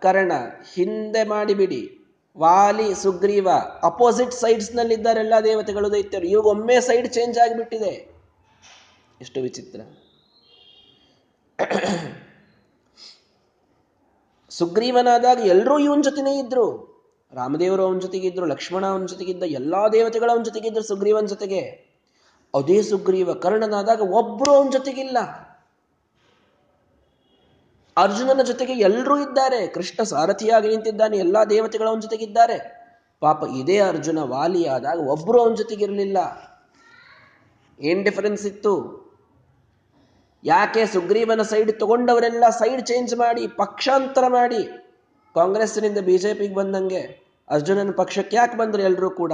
ಕರ್ಣ, 0.00 0.32
ಹಿಂದೆ 0.74 1.24
ಮಾಡಿಬಿಡಿ. 1.24 1.96
ವಾಲಿ, 2.38 2.94
ಸುಗ್ರೀವ, 2.94 3.48
ಅಪೋಸಿಟ್ 3.82 4.32
ಸೈಡ್ಸ್ 4.32 4.74
ನಲ್ಲಿದ್ದಾರೆ 4.74 5.20
ಎಲ್ಲ 5.20 5.34
ದೇವತೆಗಳು 5.44 5.92
ದೈತ್ಯರು. 5.92 6.26
ಇವಾಗ 6.26 6.46
ಒಮ್ಮೆ 6.46 6.80
ಸೈಡ್ 6.80 7.12
ಚೇಂಜ್ 7.12 7.38
ಆಗಿಬಿಟ್ಟಿದೆ. 7.38 8.14
ಎಷ್ಟು 9.20 9.40
ವಿಚಿತ್ರ. 9.40 9.80
ಸುಗ್ರೀವನಾದಾಗ 14.50 15.38
ಎಲ್ಲರೂ 15.46 15.78
ಇವನ 15.78 16.00
ಜೊತೆನೇ 16.00 16.38
ಇದ್ರು. 16.38 16.90
ರಾಮದೇವರು 17.32 17.82
ಅವನ 17.82 17.98
ಜೊತೆಗಿದ್ರು 17.98 18.46
ಲಕ್ಷ್ಮಣ 18.46 18.86
ಅವನ 18.86 19.06
ಜೊತೆಗಿದ್ದ 19.06 19.42
ಎಲ್ಲಾ 19.42 19.88
ದೇವತೆಗಳ 19.88 20.30
ಅವನ 20.30 20.42
ಜೊತೆಗಿದ್ರು 20.42 20.82
ಸುಗ್ರೀವನ 20.82 21.26
ಜೊತೆಗೆ. 21.26 21.90
ಅದೇ 22.54 22.82
ಸುಗ್ರೀವ 22.82 23.34
ಕರ್ಣನಾದಾಗ 23.34 24.00
ಒಬ್ರು 24.00 24.52
ಅವನ 24.52 24.70
ಜೊತೆಗಿಲ್ಲ 24.70 25.18
ಅರ್ಜುನನ 27.96 28.42
ಜೊತೆಗೆ 28.42 28.72
ಎಲ್ಲರೂ 28.72 29.16
ಇದ್ದಾರೆ. 29.18 29.66
ಕೃಷ್ಣ 29.66 30.02
ಸಾರಥಿಯಾಗಿ 30.02 30.68
ನಿಂತಿದ್ದಾನೆ, 30.68 31.16
ಎಲ್ಲಾ 31.16 31.44
ದೇವತೆಗಳ 31.44 31.88
ಅವನ 31.88 32.00
ಜೊತೆಗಿದ್ದಾರೆ 32.00 32.58
ಪಾಪ 33.20 33.44
ಇದೇ 33.56 33.78
ಅರ್ಜುನ 33.78 34.18
ವಾಲಿಯಾದಾಗ 34.22 34.98
ಒಬ್ರು 35.08 35.42
ಅವನ 35.42 35.54
ಜೊತೆಗಿರಲಿಲ್ಲ 35.54 36.18
ಏನ್ 37.80 38.04
ಡಿಫರೆನ್ಸ್ 38.04 38.46
ಇತ್ತು? 38.46 38.99
ಯಾಕೆ 40.44 40.86
ಸುಗ್ರೀವನ 40.86 41.42
ಸೈಡ್ 41.42 41.80
ತಗೊಂಡವರೆಲ್ಲ 41.80 42.44
ಸೈಡ್ 42.50 42.86
ಚೇಂಜ್ 42.86 43.16
ಮಾಡಿ, 43.16 43.46
ಪಕ್ಷಾಂತರ 43.46 44.24
ಮಾಡಿ? 44.28 44.64
ಕಾಂಗ್ರೆಸ್ನಿಂದ 45.34 45.98
ಪಿಗೆ 45.98 46.54
ಬಂದಂಗೆ 46.54 47.30
ಅರ್ಜುನನ 47.50 47.90
ಪಕ್ಷಕ್ಕೆ 47.96 48.36
ಯಾಕೆ 48.36 48.56
ಬಂದ್ರು 48.56 48.82
ಎಲ್ಲರೂ 48.82 49.10
ಕೂಡ? 49.10 49.32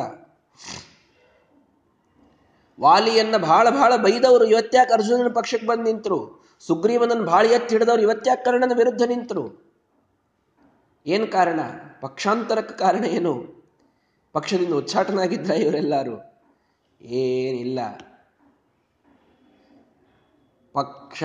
ವಾಲಿಯನ್ನ 2.81 3.37
ಬಹಳ 3.37 3.71
ಬಹಳ 3.71 3.97
ಬೈದವರು, 3.97 4.45
ಇವತ್ತ್ಯಾಕೆ 4.45 4.93
ಅರ್ಜುನನ 4.93 5.33
ಪಕ್ಷಕ್ಕೆ 5.33 5.67
ಬಂದು 5.67 5.83
ನಿಂತರು? 5.83 6.47
ಸುಗ್ರೀವನನ್ನು 6.67 7.25
ಬಹಳ 7.25 7.47
ಎತ್ತಿ 7.47 7.75
ಹಿಡಿದವರು, 7.75 8.03
ಇವತ್ತ್ಯಾಕೆ 8.03 8.45
ಕರ್ಣನ 8.45 8.73
ವಿರುದ್ಧ 8.79 9.03
ನಿಂತರು? 9.03 9.67
ಏನ್ 11.07 11.33
ಕಾರಣ? 11.33 11.61
ಪಕ್ಷಾಂತರಕ್ಕೆ 12.01 12.75
ಕಾರಣ 12.75 13.05
ಏನು? 13.05 13.65
ಪಕ್ಷದಿಂದ 14.33 14.73
ಉಚ್ಚಾಟನಾಗಿದ್ದ 14.73 15.51
ಇವರೆಲ್ಲರೂ? 15.51 16.35
ಏನಿಲ್ಲ. 17.01 17.79
ಪಕ್ಷ. 20.77 21.23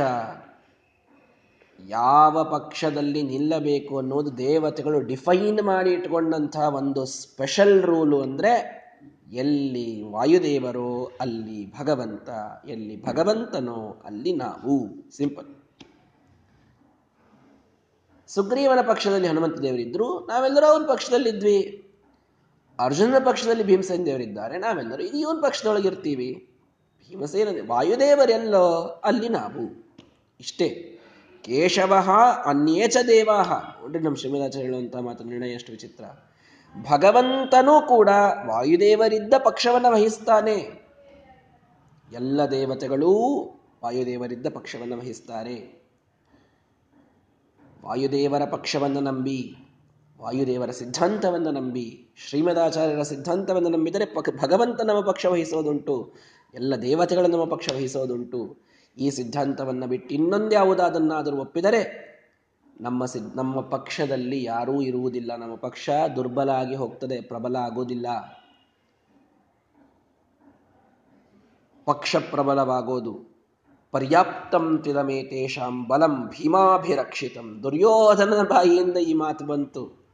ಯಾವ 1.88 2.43
ಪಕ್ಷದಲ್ಲಿ 2.43 3.24
ನಿಲ್ಲಬೇಕು 3.24 3.98
ಅನ್ನೋದು 3.98 4.38
ದೇವತೆಗಳು 4.38 5.01
ಡಿಫೈನ್ 5.01 5.62
ಮಾಡಿ 5.62 5.91
ಇಟ್ಕೊಂಡಂತಹ 5.91 6.75
ಒಂದು 6.75 7.05
ಸ್ಪೆಷಲ್ 7.05 7.84
ರೂಲು 7.84 8.22
ಅಂದರೆ 8.22 8.81
ಎಲ್ಲಿ 9.34 10.03
ವಾಯುದೇವರೋ, 10.03 11.12
ಅಲ್ಲಿ 11.22 11.74
ಭಗವಂತ, 11.79 12.29
ಎಲ್ಲಿ 12.67 13.05
ಭಗವಂತನೋ 13.05 14.01
ಅಲ್ಲಿ 14.05 14.34
ನಾವು. 14.34 15.10
ಸಿಂಪಲ್. 15.12 15.46
ಸುಗ್ರೀವನ 18.27 18.81
ಪಕ್ಷದಲ್ಲಿ 18.88 19.27
ಹನುಮಂತ 19.27 19.58
ದೇವರಿದ್ರು, 19.60 20.25
ನಾವೆಲ್ಲರೂ 20.25 20.65
ಅವನ 20.65 20.86
ಪಕ್ಷದಲ್ಲಿದ್ವಿ. 20.86 21.88
ಅರ್ಜುನನ 22.79 23.17
ಪಕ್ಷದಲ್ಲಿ 23.25 23.63
ಭೀಮಸೇನ 23.63 24.03
ದೇವರಿದ್ದಾರೆ, 24.03 24.58
ನಾವೆಲ್ಲರೂ 24.58 25.03
ಇವನ 25.03 25.39
ಪಕ್ಷದೊಳಗಿರ್ತೀವಿ. 25.41 26.48
ಭೀಮಸೇನ 27.11 27.47
ವಾಯುದೇವರೆಲ್ಲೋ 27.67 29.01
ಅಲ್ಲಿ 29.03 29.29
ನಾವು. 29.29 29.93
ಇಷ್ಟೇ. 30.39 30.69
ಕೇಶವ 31.43 31.93
ಅನ್ಯೇಚ 32.45 32.97
ದೇವಾಹ 33.07 33.51
ನೋಡ್ರಿ 33.51 33.99
ನಮ್ಮ 33.99 34.15
ಶ್ರೀಮದಾಚಾರ್ಯ 34.15 34.65
ಹೇಳುವಂತಹ 34.65 34.99
ಮಾತು 34.99 35.23
ನಿರ್ಣಯ 35.23 35.49
ಎಷ್ಟು 35.49 35.71
ವಿಚಿತ್ರ. 35.71 36.03
ಭಗವಂತನೂ 36.91 37.87
ಕೂಡ 37.87 38.09
ವಾಯುದೇವರಿದ್ದ 38.45 39.33
ಪಕ್ಷವನ್ನು 39.37 39.91
ವಹಿಸ್ತಾನೆ. 39.91 40.87
ಎಲ್ಲ 42.13 42.45
ದೇವತೆಗಳೂ 42.45 43.13
ವಾಯುದೇವರಿದ್ದ 43.83 44.45
ಪಕ್ಷವನ್ನು 44.49 44.97
ವಹಿಸ್ತಾರೆ. 44.97 45.81
ವಾಯುದೇವರ 47.85 48.45
ಪಕ್ಷವನ್ನು 48.45 48.99
ನಂಬಿ, 48.99 49.55
ವಾಯುದೇವರ 50.21 50.71
ಸಿದ್ಧಾಂತವನ್ನು 50.71 51.51
ನಂಬಿ 51.51 52.13
ಶ್ರೀಮದಾಚಾರ್ಯರ 52.29 53.01
ಸಿದ್ಧಾಂತವನ್ನು 53.01 53.69
ನಂಬಿದರೆ 53.69 54.05
ಪಕ್, 54.05 54.41
ಭಗವಂತ 54.41 54.81
ಪಕ್ಷ 55.05 55.25
ವಹಿಸೋದುಂಟು. 55.25 56.13
ಎಲ್ಲ 56.53 56.75
ದೇವತೆಗಳು 56.75 57.27
ನಮ್ಮ 57.27 57.46
ಪಕ್ಷ 57.46 57.70
ವಹಿಸೋದುಂಟು. 57.74 58.58
ಈ 58.98 59.10
ಸಿದ್ಧಾಂತವನ್ನು 59.10 59.88
ಬಿಟ್ಟು 59.88 60.15
ಇನ್ನೊಂದ್ಯಾವುದಾದನ್ನಾದರೂ 60.15 61.38
ಒಪ್ಪಿದರೆ 61.38 62.12
ನಮ್ಮ 62.81 63.05
ಸಿದ್, 63.05 63.38
ನಮ್ಮ 63.38 63.62
ಪಕ್ಷದಲ್ಲಿ 63.62 64.43
ಯಾರೂ 64.43 64.81
ಇರುವುದಿಲ್ಲ. 64.81 65.36
ನಮ್ಮ 65.36 65.55
ಪಕ್ಷ 65.55 65.89
ದುರ್ಬಲ 66.15 66.50
ಆಗಿ 66.50 66.75
ಹೋಗ್ತದೆ, 66.75 67.22
ಪ್ರಬಲ 67.22 67.55
ಆಗೋದಿಲ್ಲ. 67.55 68.08
ಪಕ್ಷ 71.86 72.15
ಪ್ರಬಲವಾಗೋದು. 72.15 73.31
ಪರ್ಯಾಪ್ತಂ 73.91 74.77
ತಿದಮೇತೇಷಾಂ 74.77 75.88
ಬಲಂ 75.88 76.27
ಭೀಮಾಭಿರಕ್ಷಿತಂ. 76.27 77.60
ದುರ್ಯೋಧನನ 77.63 78.43
ಬಾಯಿಯಿಂದ 78.43 78.98
ಈ 78.98 79.13
ಮಾತು 79.13 79.46
ಬಂತು. 79.46 80.10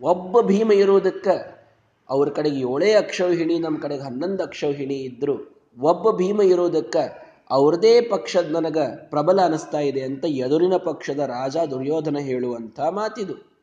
ಒಬ್ಬ 0.00 0.40
ಭೀಮ 0.40 0.72
ಇರುವುದಕ್ಕೆ 0.72 1.66
ಅವ್ರ 2.10 2.28
ಕಡೆಗೆ 2.28 2.56
ಏಳೇ 2.56 2.92
ಅಕ್ಷೌಹಿಣಿ 2.92 3.58
ನಮ್ಮ 3.58 3.78
ಕಡೆಗೆ 3.78 4.02
ಹನ್ನೊಂದು 4.02 4.42
ಅಕ್ಷೌಹಿಣಿ 4.42 4.94
ಇದ್ರು. 4.94 5.55
ಒಬ್ಬ 5.78 6.10
ಭೀಮ 6.10 6.42
ಇರೋದಕ್ಕೆ 6.42 7.26
ಅವ್ರದೇ 7.50 8.00
ಪಕ್ಷದ 8.00 8.50
ನನಗ 8.50 8.78
ಪ್ರಬಲ 9.10 9.40
ಅನಿಸ್ತಾ 9.40 9.78
ಇದೆ 9.78 10.02
ಅಂತ 10.02 10.24
ಎದುರಿನ 10.24 10.76
ಪಕ್ಷದ 10.76 11.18
ರಾಜ 11.18 11.56
ದುರ್ಯೋಧನ 11.70 12.16
ಹೇಳುವಂತ 12.18 12.80
ಮಾತಿದು. 12.80 13.56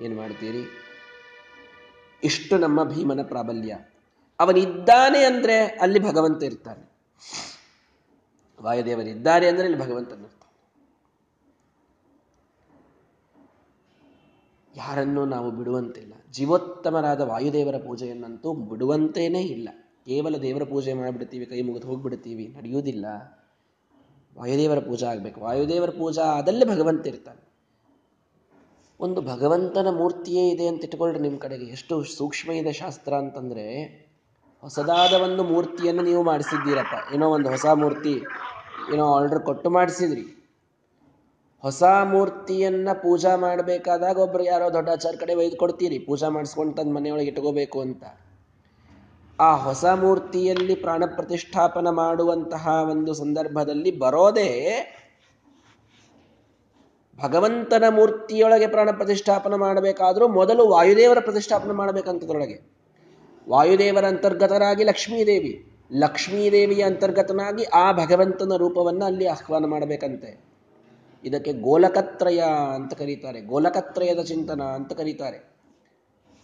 ಏನ್ 0.00 0.16
ಮಾಡ್ತೀರಿ? 0.16 0.70
ಇಷ್ಟು 2.24 2.58
ನಮ್ಮ 2.58 2.84
ಭೀಮನ 2.84 3.22
ಪ್ರಾಬಲ್ಯ. 3.22 3.78
ಅವನಿದ್ದಾನೆ 4.40 5.24
ಅಂದ್ರೆ 5.24 5.66
ಅಲ್ಲಿ 5.66 5.98
ಭಗವಂತ 5.98 6.42
ಇರ್ತಾನೆ. 6.42 6.90
ವಾಯುದೇವನಿದ್ದಾರೆ 8.62 9.48
ಅಂದ್ರೆ 9.48 9.64
ಅಲ್ಲಿ 9.64 9.80
ಭಗವಂತ 9.80 10.08
ಇರ್ತಾನೆ 10.08 10.40
ಯಾರನ್ನೂ 14.76 15.24
ನಾವು 15.24 15.50
ಬಿಡುವಂತಿಲ್ಲ. 15.50 16.12
ಜೀವೋತ್ತಮರಾದ 16.30 17.20
ವಾಯುದೇವರ 17.20 17.76
ಪೂಜೆಯನ್ನಂತೂ 17.76 18.52
ಬಿಡುವಂತೇನೇ 18.52 19.42
ಇಲ್ಲ. 19.42 19.68
ಕೇವಲ 20.06 20.36
ದೇವರ 20.36 20.62
ಪೂಜೆ 20.64 20.92
ಮಾಡಿಬಿಡ್ತೀವಿ, 20.92 21.46
ಕೈ 21.46 21.62
ಮುಗಿದು 21.62 21.86
ಹೋಗ್ಬಿಡ್ತೀವಿ, 21.86 22.54
ನಡೆಯುವುದಿಲ್ಲ. 22.56 23.06
ವಾಯುದೇವರ 24.38 24.78
ಪೂಜಾ 24.78 25.06
ಆಗಬೇಕು. 25.06 25.40
ವಾಯುದೇವರ 25.40 25.90
ಪೂಜಾ 25.90 26.22
ಅದಲ್ಲೇ 26.22 26.64
ಭಗವಂತ 26.64 27.06
ಇರ್ತಾನೆ. 27.06 27.50
ಒಂದು 29.00 29.22
ಭಗವಂತನ 29.22 29.86
ಮೂರ್ತಿಯೇ 29.90 30.48
ಇದೆ 30.48 30.66
ಅಂತ 30.66 30.84
ಇಟ್ಕೊಳ್ರಿ 30.84 31.20
ನಿಮ್ಮ 31.20 31.38
ಕಡೆಗೆ 31.38 31.64
ಎಷ್ಟು 31.64 32.04
ಸೂಕ್ಷ್ಮ 32.04 32.52
ಇದೆ 32.52 32.72
ಶಾಸ್ತ್ರ 32.72 33.14
ಅಂತಂದರೆ 33.14 33.84
ಹೊಸದಾದ 34.60 35.12
ಒಂದು 35.12 35.44
ಮೂರ್ತಿಯನ್ನು 35.44 36.02
ನೀವು 36.02 36.22
ಮಾಡಿಸಿದ್ದೀರಪ್ಪ. 36.22 37.14
ಏನೋ 37.14 37.30
ಒಂದು 37.30 37.50
ಹೊಸ 37.50 37.66
ಮೂರ್ತಿ, 37.66 38.22
ಏನೋ 38.94 39.14
ಆರ್ಡರ್ 39.14 39.40
ಕೊಟ್ಟು 39.40 39.70
ಮಾಡಿಸಿದ್ರಿ. 39.70 40.24
ಹೊಸ 41.62 41.82
ಮೂರ್ತಿಯನ್ನ 42.04 42.88
ಪೂಜಾ 42.92 43.36
ಮಾಡಬೇಕಾದಾಗ 43.36 44.16
ಒಬ್ರು 44.16 44.44
ಯಾರೋ 44.44 44.72
ದೊಡ್ಡ 44.72 44.90
ಆಚಾರ 44.90 45.14
ಕಡೆ 45.20 45.34
ಒಯ್ದು 45.34 45.56
ಕೊಡ್ತೀರಿ. 45.56 45.98
ಪೂಜಾ 45.98 46.28
ಮಾಡಿಸ್ಕೊಂಡು 46.28 46.72
ತಂದು 46.72 46.92
ಮನೆಯೊಳಗೆ 46.92 47.26
ಇಟ್ಕೋಬೇಕು 47.26 47.80
ಅಂತ. 47.80 48.04
ಆ 49.40 49.56
ಹೊಸ 49.56 49.84
ಮೂರ್ತಿಯಲ್ಲಿ 49.84 50.74
ಪ್ರಾಣ 50.74 51.04
ಪ್ರತಿಷ್ಠಾಪನ 51.06 51.88
ಮಾಡುವಂತಹ 51.88 52.68
ಒಂದು 52.90 53.14
ಸಂದರ್ಭದಲ್ಲಿ 53.14 53.98
ಬರೋದೇ 53.98 54.78
ಭಗವಂತನ 57.22 57.84
ಮೂರ್ತಿಯೊಳಗೆ 57.90 58.66
ಪ್ರಾಣ 58.66 58.90
ಪ್ರತಿಷ್ಠಾಪನ 58.90 59.54
ಮಾಡಬೇಕಾದರೂ 59.54 60.28
ಮೊದಲು 60.28 60.68
ವಾಯುದೇವರ 60.68 61.18
ಪ್ರತಿಷ್ಠಾಪನೆ 61.20 61.72
ಮಾಡಬೇಕಂತದ್ರೊಳಗೆ. 61.72 62.72
ವಾಯುದೇವರ 63.48 64.04
ಅಂತರ್ಗತರಾಗಿ 64.04 64.84
ಲಕ್ಷ್ಮೀದೇವಿ, 64.84 65.70
ಲಕ್ಷ್ಮೀದೇವಿಯ 65.92 66.82
ಅಂತರ್ಗತನಾಗಿ 66.82 67.64
ಆ 67.64 67.92
ಭಗವಂತನ 67.92 68.52
ರೂಪವನ್ನು 68.56 69.04
ಅಲ್ಲಿ 69.04 69.26
ಆಹ್ವಾನ 69.26 69.64
ಮಾಡಬೇಕಂತೆ. 69.64 70.44
ಇದಕ್ಕೆ 71.24 71.52
ಗೋಲಕತ್ರಯ 71.52 72.42
ಅಂತ 72.74 72.94
ಕರೀತಾರೆ, 72.94 73.40
ಗೋಲಕತ್ರಯದ 73.40 74.22
ಚಿಂತನ 74.22 74.60
ಅಂತ 74.60 74.92
ಕರೀತಾರೆ. 74.92 75.50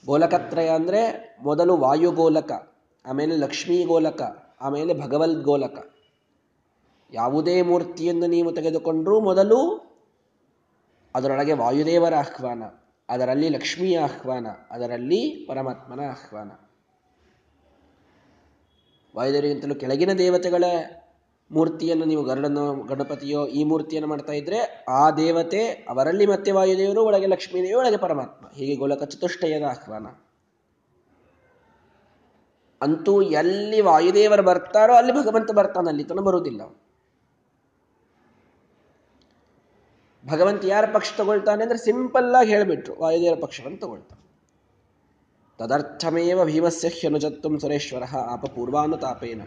ಗೋಲಕತ್ರಯ 0.06 0.68
ಅಂದ್ರೆ 0.68 1.36
ಮೊದಲು 1.42 1.76
ವಾಯುಗೋಲಕ. 1.76 2.75
ಆಮೇಲೆ 3.06 3.36
ಲಕ್ಷ್ಮೀ 3.36 3.84
ಗೋಲಕ, 3.84 4.22
ಆಮೇಲೆ 4.60 4.94
ಭಗವದ್ 4.94 5.42
ಗೋಲಕ. 5.42 5.92
ಯಾವುದೇ 7.12 7.62
ಮೂರ್ತಿಯನ್ನು 7.62 8.26
ನೀವು 8.26 8.52
ತೆಗೆದುಕೊಂಡರೂ 8.52 9.20
ಮೊದಲು 9.20 9.86
ಅದರೊಳಗೆ 11.14 11.52
ವಾಯುದೇವರ 11.52 12.14
ಆಹ್ವಾನ, 12.14 12.62
ಅದರಲ್ಲಿ 13.08 13.48
ಲಕ್ಷ್ಮಿಯ 13.48 14.00
ಆಹ್ವಾನ, 14.00 14.46
ಅದರಲ್ಲಿ 14.70 15.46
ಪರಮಾತ್ಮನ 15.48 16.00
ಆಹ್ವಾನ. 16.00 16.50
ವಾಯುದೇವರಿಗಿಂತಲೂ 19.16 19.74
ಕೆಳಗಿನ 19.74 20.12
ದೇವತೆಗಳ 20.12 20.64
ಮೂರ್ತಿಯನ್ನು 21.50 22.04
ನೀವು 22.04 22.24
ಗರುಡನ, 22.24 22.58
ಗಣಪತಿಯೋ 22.88 23.46
ಈ 23.46 23.64
ಮೂರ್ತಿಯನ್ನು 23.64 24.08
ಮಾಡ್ತಾ 24.08 24.32
ಇದ್ರೆ 24.32 24.84
ಆ 24.88 25.10
ದೇವತೆ 25.10 25.68
ಅವರಲ್ಲಿ 25.68 26.26
ಮತ್ತೆ 26.26 26.50
ವಾಯುದೇವರು, 26.50 27.04
ಒಳಗೆ 27.04 27.26
ಲಕ್ಷ್ಮೀದೇವಿ, 27.26 27.74
ಒಳಗೆ 27.74 27.96
ಪರಮಾತ್ಮ. 27.96 28.46
ಹೀಗೆ 28.54 28.74
ಗೋಲಕ 28.74 29.02
ಚತುಷ್ಟಯದ 29.02 29.62
ಆಹ್ವಾನ. 29.62 30.06
ಅಂತೂ 32.82 33.22
ಎಲ್ಲಿ 33.22 33.80
ವಾಯುದೇವರು 33.80 34.42
ಬರ್ತಾರೋ 34.42 34.94
ಅಲ್ಲಿ 34.94 35.12
ಭಗವಂತ 35.12 35.52
ಬರ್ತಾನೆ, 35.52 35.88
ಅಲ್ಲಿ 35.88 36.04
ತನ 36.04 36.20
ಬರುವುದಿಲ್ಲ 36.20 36.62
ಭಗವಂತ 40.28 40.64
ಯಾರ 40.64 40.84
ಪಕ್ಷ 40.92 41.12
ತಗೊಳ್ತಾನೆ 41.16 41.62
ಅಂದ್ರೆ 41.62 41.78
ಸಿಂಪಲ್ 41.78 42.34
ಆಗಿ 42.34 42.50
ಹೇಳ್ಬಿಟ್ರು, 42.50 43.00
ವಾಯುದೇವರ 43.00 43.38
ಪಕ್ಷವನ್ನು 43.40 43.78
ತಗೊಳ್ತಾನೆ. 43.78 44.26
ತದರ್ಥಮೇವ 45.58 46.44
ಭೀಮಸ್ಯ 46.44 46.88
ಹ್ಯನುಜತ್ವಂ 46.88 47.58
ಸುರೇಶ್ವರ 47.58 48.02
ಆಪ 48.04 48.46
ಪೂರ್ವಾನುತಾಪೇನ. 48.46 49.42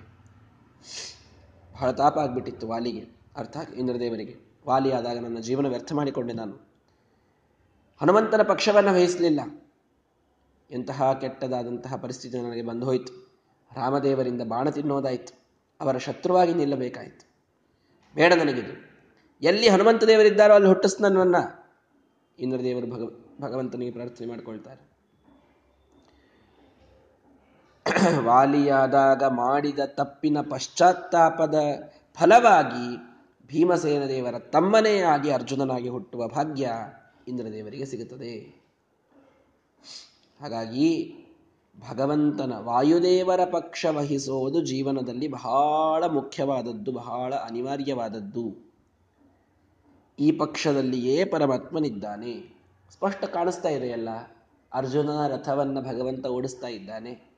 ಬಹಳ 1.73 1.91
ತಾಪ 1.91 2.17
ಆಗ್ಬಿಟ್ಟಿತ್ತು 2.17 2.67
ವಾಲಿಗೆ 2.67 3.03
ಅರ್ಥಾತ್ 3.37 3.71
ಇಂದ್ರದೇವರಿಗೆ. 3.71 4.35
ವಾಲಿ 4.67 4.91
ಆದಾಗ 4.91 5.19
ನನ್ನ 5.19 5.39
ಜೀವನ 5.39 5.67
ವ್ಯರ್ಥ 5.67 5.93
ಮಾಡಿಕೊಂಡೆ 5.93 6.33
ನಾನು. 6.33 6.69
ಹನುಮಂತನ 8.01 8.41
ಪಕ್ಷವನ್ನು 8.41 8.93
ವಹಿಸಲಿಲ್ಲ. 8.93 9.58
ಎಂತಹ 10.71 11.13
ಕೆಟ್ಟದಾದಂತಹ 11.13 11.95
ಪರಿಸ್ಥಿತಿ 11.95 12.37
ನನಗೆ 12.37 12.61
ಬಂದು 12.61 12.85
ಹೋಯಿತು. 12.85 13.29
ರಾಮದೇವರಿಂದ 13.75 14.41
ಬಾಣ 14.41 14.69
ತಿನ್ನೋದಾಯಿತು. 14.69 15.39
ಅವರ 15.81 15.97
ಶತ್ರುವಾಗಿ 15.97 16.53
ನಿಲ್ಲಬೇಕಾಯಿತು. 16.53 17.29
ಬೇಡ 18.15 18.33
ನನಗಿದು. 18.33 18.89
ಎಲ್ಲಿ 19.41 19.69
ಹನುಮಂತ 19.69 20.03
ದೇವರಿದ್ದಾರೋ 20.03 20.53
ಅಲ್ಲಿ 20.53 20.69
ಹುಟ್ಟಿಸ್ 20.69 21.01
ನನ್ನನ್ನು 21.01 21.69
ಇಂದ್ರದೇವರು 22.39 22.87
ಭಗ, 22.87 23.23
ಭಗವಂತನಿಗೆ 23.41 23.91
ಪ್ರಾರ್ಥನೆ 23.91 24.27
ಮಾಡಿಕೊಳ್ತಾರೆ. 24.27 24.89
ವಾಲಿಯಾದಾಗ 28.23 29.23
ಮಾಡಿದ 29.23 29.79
ತಪ್ಪಿನ 29.85 30.37
ಪಶ್ಚಾತ್ತಾಪದ 30.41 31.55
ಫಲವಾಗಿ 32.13 32.97
ಭೀಮಸೇನ 33.47 34.05
ದೇವರ 34.05 34.39
ತಮ್ಮನೇ 34.39 34.99
ಆಗಿ 34.99 35.31
ಅರ್ಜುನನಾಗಿ 35.31 35.89
ಹುಟ್ಟುವ 35.89 36.27
ಭಾಗ್ಯ 36.27 36.71
ಇಂದ್ರದೇವರಿಗೆ 37.27 37.85
ಸಿಗುತ್ತದೆ. 37.85 38.58
ಹಾಗಾಗಿ 40.41 41.15
ಭಗವಂತನ 41.91 42.53
ವಾಯುದೇವರ 42.57 43.39
ಪಕ್ಷ 43.51 43.85
ವಹಿಸೋದು 43.85 44.65
ಜೀವನದಲ್ಲಿ 44.65 45.27
ಬಹಳ 45.27 46.05
ಮುಖ್ಯವಾದದ್ದು, 46.05 46.91
ಬಹಳ 46.91 47.35
ಅನಿವಾರ್ಯವಾದದ್ದು. 47.35 48.71
ಈ 50.19 50.31
ಪಕ್ಷದಲ್ಲಿಯೇ 50.31 51.25
ಪರಮಾತ್ಮನಿದ್ದಾನೆ. 51.25 52.59
ಸ್ಪಷ್ಟ 52.93 53.23
ಕಾಣಿಸ್ತಾ 53.23 53.69
ಇದೆಯಲ್ಲ 53.69 54.09
ಅರ್ಜುನನ 54.73 55.27
ರಥವನ್ನು 55.27 55.81
ಭಗವಂತ 55.81 56.25
ಓಡಿಸ್ತಾ 56.25 56.67
ಇದ್ದಾನೆ. 56.67 57.31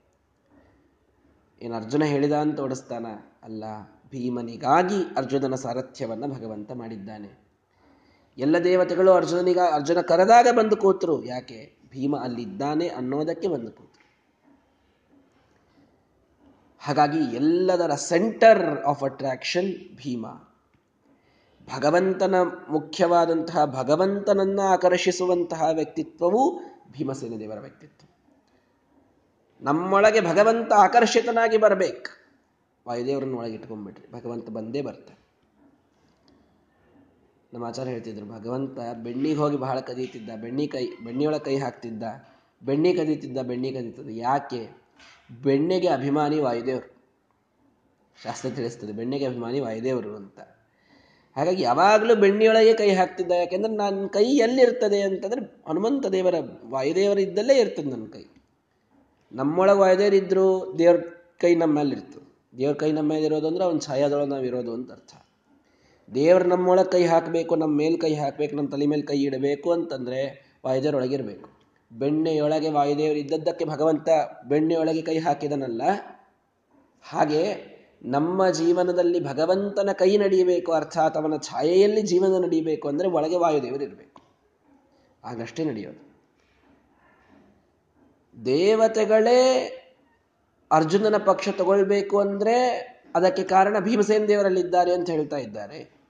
ಏನು 1.62 1.76
ಅರ್ಜುನ 1.76 2.04
ಹೇಳಿದ 2.04 2.32
ಅಂತ 2.32 2.60
ಓಡಿಸ್ತಾನ? 2.60 3.06
ಅಲ್ಲ, 3.44 3.64
ಭೀಮನಿಗಾಗಿ 4.12 5.04
ಅರ್ಜುನನ 5.18 5.56
ಸಾರಥ್ಯವನ್ನು 5.56 6.28
ಭಗವಂತ 6.28 6.72
ಮಾಡಿದ್ದಾನೆ. 6.72 7.42
ಎಲ್ಲ 8.38 8.64
ದೇವತೆಗಳು 8.64 9.12
ಅರ್ಜುನನಿಗ 9.12 9.58
ಅರ್ಜುನ 9.74 10.02
ಕರೆದಾಗ 10.02 10.48
ಬಂದು 10.58 10.78
ಕೂತರು. 10.78 11.24
ಯಾಕೆ? 11.24 11.81
ಭೀಮ 11.92 12.18
ಅಲ್ಲಿದ್ದಾನೆ 12.18 12.88
ಅನ್ನೋದಕ್ಕೆ 12.88 13.48
ಬಂದು 13.48 13.72
ಕೂತರು. 13.72 14.02
ಹಾಗಾಗಿ 16.80 17.36
ಎಲ್ಲದರ 17.36 17.96
ಸೆಂಟರ್ 17.96 18.84
ಆಫ್ 18.84 19.04
ಅಟ್ರಾಕ್ಷನ್ 19.04 19.96
ಭೀಮ. 19.96 20.26
ಭಗವಂತನ 21.76 22.36
ಮುಖ್ಯವಾದಂತಹ 22.70 23.66
ಭಗವಂತನನ್ನ 23.66 24.60
ಆಕರ್ಷಿಸುವಂತಹ 24.68 25.64
ವ್ಯಕ್ತಿತ್ವವು 25.74 26.60
ಭೀಮಸೇನ 26.92 27.34
ದೇವರ 27.40 27.60
ವ್ಯಕ್ತಿತ್ವ. 27.60 28.08
ನಮ್ಮೊಳಗೆ 29.62 30.22
ಭಗವಂತ 30.22 30.74
ಆಕರ್ಷಿತನಾಗಿ 30.74 31.58
ಬರಬೇಕು. 31.58 32.22
ವಾಯುದೇವರನ್ನ 32.88 33.36
ಒಳಗೆ 33.36 33.54
ಇಟ್ಕೊಂಡ್ಬಿಟ್ರಿ. 33.54 34.12
ಭಗವಂತ 34.12 34.50
ಬಂದೇ 34.50 34.82
ಬರ್ತಾನೆ 34.82 35.21
ನಮ್ಮ 37.54 37.66
ಆಚಾರ 37.66 37.88
ಹೇಳ್ತಿದ್ರು, 37.88 38.26
ಭಗವಂತ 38.26 38.80
ಬೆಣ್ಣಿಗೆ 39.04 39.36
ಹೋಗಿ 39.36 39.58
ಬಹಳ 39.58 39.80
ಕದೀತಿದ್ದ 39.80 40.30
ಬೆಣ್ಣಿ 40.42 40.68
ಕೈ 40.68 40.86
ಬೆಣ್ಣಿಯೊಳಗೆ 41.04 41.44
ಕೈ 41.44 41.58
ಹಾಕ್ತಿದ್ದ, 41.58 42.04
ಬೆಣ್ಣಿ 42.64 42.94
ಕದೀತಿದ್ದ 42.94 43.38
ಬೆಣ್ಣಿ 43.42 43.72
ಕದೀತದ 43.72 44.10
ಯಾಕೆ? 44.10 44.62
ಬೆಣ್ಣೆಗೆ 45.44 45.88
ಅಭಿಮಾನಿ 45.88 46.40
ವಾಯುದೇವರು. 46.40 46.88
ಶಾಸ್ತ್ರ 48.24 48.50
ತಿಳಿಸ್ತದೆ, 48.50 48.92
ಬೆಣ್ಣೆಗೆ 48.92 49.26
ಅಭಿಮಾನಿ 49.26 49.60
ವಾಯುದೇವರು 49.60 50.16
ಅಂತ. 50.16 50.40
ಹಾಗಾಗಿ 51.36 51.64
ಯಾವಾಗಲೂ 51.64 52.16
ಬೆಣ್ಣಿಯೊಳಗೆ 52.16 52.74
ಕೈ 52.74 52.90
ಹಾಕ್ತಿದ್ದ, 52.92 53.32
ಯಾಕೆಂದ್ರೆ 53.32 53.74
ನನ್ನ 53.74 54.08
ಕೈ 54.08 54.26
ಎಲ್ಲಿರ್ತದೆ 54.26 55.02
ಅಂತಂದ್ರೆ 55.02 55.42
ಹನುಮಂತ 55.68 56.06
ದೇವರ, 56.06 56.36
ವಾಯುದೇವರ 56.70 57.20
ಇದ್ದಲ್ಲೇ 57.20 57.56
ಇರ್ತದೆ 57.60 57.90
ನನ್ನ 57.90 58.06
ಕೈ. 58.06 58.24
ನಮ್ಮೊಳಗೆ 59.32 59.80
ವಾಯುದೇವರಿದ್ರು 59.80 60.76
ದೇವ್ರ 60.80 60.98
ಕೈ 61.40 61.56
ನಮ್ಮಲ್ಲಿರ್ತದೆ 61.56 62.28
ದೇವ್ರ 62.58 62.76
ಕೈ 62.76 62.92
ನಮ್ಮ 62.92 63.10
ಮೇಲೆ 63.10 63.26
ಇರೋದು 63.26 63.48
ಅಂದ್ರೆ 63.48 63.64
ಅವ್ನ 63.64 63.78
ಛಾಯಾದೊಳಗೆ 63.78 64.30
ನಾವು 64.30 64.46
ಇರೋದು 64.46 64.74
ಅಂತ 64.74 64.92
ಅರ್ಥ. 64.92 65.14
ದೇವ್ರ 66.10 66.44
ನಮ್ಮೊಳಗೆ 66.44 66.92
ಕೈ 66.92 67.04
ಹಾಕಬೇಕು 67.04 67.56
ನಮ್ಮ 67.56 67.78
ಮೇಲೆ 67.78 67.98
ಕೈ 67.98 68.14
ಹಾಕಬೇಕು 68.14 68.56
ನಮ್ಮ 68.56 68.70
ತಲೆ 68.70 68.86
ಮೇಲೆ 68.86 69.02
ಕೈ 69.02 69.20
ಇಡಬೇಕು 69.24 69.72
ಅಂತಂದ್ರೆ 69.72 70.22
ವಾಯುದೇವರೊಳಗಿರಬೇಕು 70.66 71.48
ಬೆಣ್ಣೆಯೊಳಗೆ 71.92 72.70
ವಾಯುದೇವರು 72.70 73.20
ಇದ್ದದ್ದಕ್ಕೆ 73.20 73.66
ಭಗವಂತ 73.66 74.10
ಬೆಣ್ಣೆಯೊಳಗೆ 74.46 75.02
ಕೈ 75.02 75.18
ಹಾಕಿದನಲ್ಲ, 75.18 75.82
ಹಾಗೆ 77.04 77.42
ನಮ್ಮ 78.06 78.50
ಜೀವನದಲ್ಲಿ 78.50 79.20
ಭಗವಂತನ 79.26 79.90
ಕೈ 79.92 80.12
ನಡೆಯಬೇಕು, 80.18 80.72
ಅರ್ಥಾತ್ 80.72 81.18
ಅವನ 81.18 81.38
ಛಾಯೆಯಲ್ಲಿ 81.42 82.02
ಜೀವನ 82.02 82.40
ನಡೀಬೇಕು 82.44 82.86
ಅಂದರೆ 82.88 83.08
ಒಳಗೆ 83.08 83.38
ವಾಯುದೇವರು 83.38 83.84
ಇರಬೇಕು. 83.84 84.22
ಆಗಷ್ಟೇ 85.24 85.66
ನಡೆಯೋದು. 85.66 86.02
ದೇವತೆಗಳೇ 88.36 89.40
ಅರ್ಜುನನ 90.72 91.18
ಪಕ್ಷ 91.18 91.50
ತಗೊಳ್ಬೇಕು 91.50 92.18
ಅಂದ್ರೆ 92.20 92.58
ಅದಕ್ಕೆ 93.16 93.44
ಕಾರಣ 93.44 93.80
ಭೀಮಸೇನ 93.80 94.26
ದೇವರಲ್ಲಿದ್ದಾರೆ 94.26 94.94
ಅಂತ 94.94 95.10
ಹೇಳ್ತಾ 95.10 95.38
ಇದ್ದಾರೆ. 95.38 96.02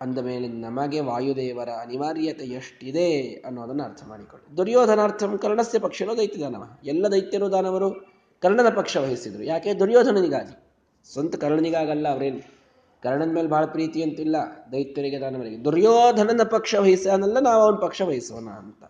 ಅಂದ 0.00 0.18
ಮೇಲೆ 0.18 0.48
ನಮಗೆ 0.48 1.00
ವಾಯುದೇವರ 1.00 1.68
ಅನಿವಾರ್ಯತೆ 1.68 2.44
ಎಷ್ಟಿದೆ 2.44 3.32
ಅನ್ನೋದನ್ನು 3.32 3.84
ಅರ್ಥ 3.84 4.04
ಮಾಡಿಕೊಳ್ಳಿ. 4.08 4.56
ದುರ್ಯೋಧನಾರ್ಥಂ 4.56 5.38
ಕರ್ಣಸ್ಯ 5.38 5.78
ಪಕ್ಷನೋ 5.78 6.16
ದೈತ್ಯ 6.16 6.40
ದಾನವ 6.40 6.78
ಎಲ್ಲ 6.84 7.08
ದೈತ್ಯರು 7.08 7.52
ದಾನವರು 7.52 7.90
ಕರ್ಣನ 8.42 8.68
ಪಕ್ಷ 8.68 8.96
ವಹಿಸಿದರು. 8.96 9.42
ಯಾಕೆ? 9.42 9.74
ದುರ್ಯೋಧನನಿಗಾಗಿ. 9.74 10.74
ಸ್ವಂತ 11.12 11.36
ಕರ್ಣನಿಗಾಗಲ್ಲ 11.36 12.08
ಅವರೇನು? 12.08 12.60
ಕರ್ಣನ 13.02 13.32
ಮೇಲೆ 13.32 13.48
ಬಹಳ 13.48 13.64
ಪ್ರೀತಿ 13.64 14.02
ಅಂತಿಲ್ಲ 14.02 14.36
ದೈತ್ಯರಿಗೆ, 14.72 15.20
ದಾನವರಿಗೆ. 15.20 15.64
ದುರ್ಯೋಧನನ 15.64 16.42
ಪಕ್ಷ 16.42 16.74
ವಹಿಸನಲ್ಲ, 16.74 17.38
ನಾವು 17.38 17.62
ಅವನ 17.62 17.74
ಪಕ್ಷ 17.74 18.02
ವಹಿಸೋಣ 18.02 18.48
ಅಂತ. 18.48 18.84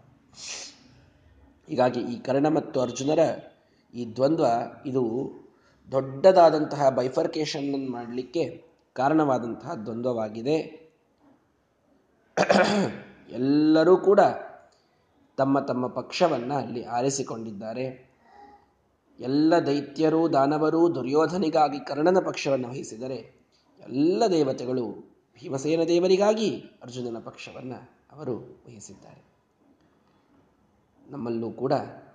ಹೀಗಾಗಿ 1.68 2.00
ಈ 2.00 2.18
ಕರ್ಣ 2.18 2.48
ಮತ್ತು 2.48 2.80
ಅರ್ಜುನರ 2.80 3.18
ಈ 3.94 4.06
ದ್ವಂದ್ವ 4.16 4.46
ಇದು 4.86 5.32
ದೊಡ್ಡದಾದಂತಹ 5.90 6.88
ಬೈಫರ್ಕೇಶನ್ 6.88 7.90
ಮಾಡಲಿಕ್ಕೆ 7.90 8.64
ಕಾರಣವಾದಂತಹ 8.92 9.74
ದ್ವಂದ್ವವಾಗಿದೆ. 9.74 10.80
ಎಲ್ಲರೂ 13.30 13.96
ಕೂಡ 13.96 14.20
ತಮ್ಮ 15.36 15.60
ತಮ್ಮ 15.60 15.86
ಪಕ್ಷವನ್ನು 15.86 16.54
ಅಲ್ಲಿ 16.54 16.84
ಆರಿಸಿಕೊಂಡಿದ್ದಾರೆ. 16.84 18.10
ಎಲ್ಲ 19.20 19.54
ದೈತ್ಯರು, 19.66 20.32
ದಾನವರು, 20.32 20.94
ದುರ್ಯೋಧನಿಗಾಗಿ 20.94 21.78
ಕರ್ಣನ 21.78 22.18
ಪಕ್ಷವನ್ನು 22.24 22.68
ವಹಿಸಿದರೆ 22.68 23.40
ಎಲ್ಲ 23.80 24.22
ದೇವತೆಗಳು 24.30 25.10
ಭೀಮಸೇನ 25.40 25.80
ದೇವರಿಗಾಗಿ 25.88 26.58
ಅರ್ಜುನನ 26.82 27.18
ಪಕ್ಷವನ್ನು 27.18 28.00
ಅವರು 28.12 28.64
ವಹಿಸಿದ್ದಾರೆ. 28.66 29.24
ನಮ್ಮಲ್ಲೂ 31.10 31.50
ಕೂಡ 31.50 31.72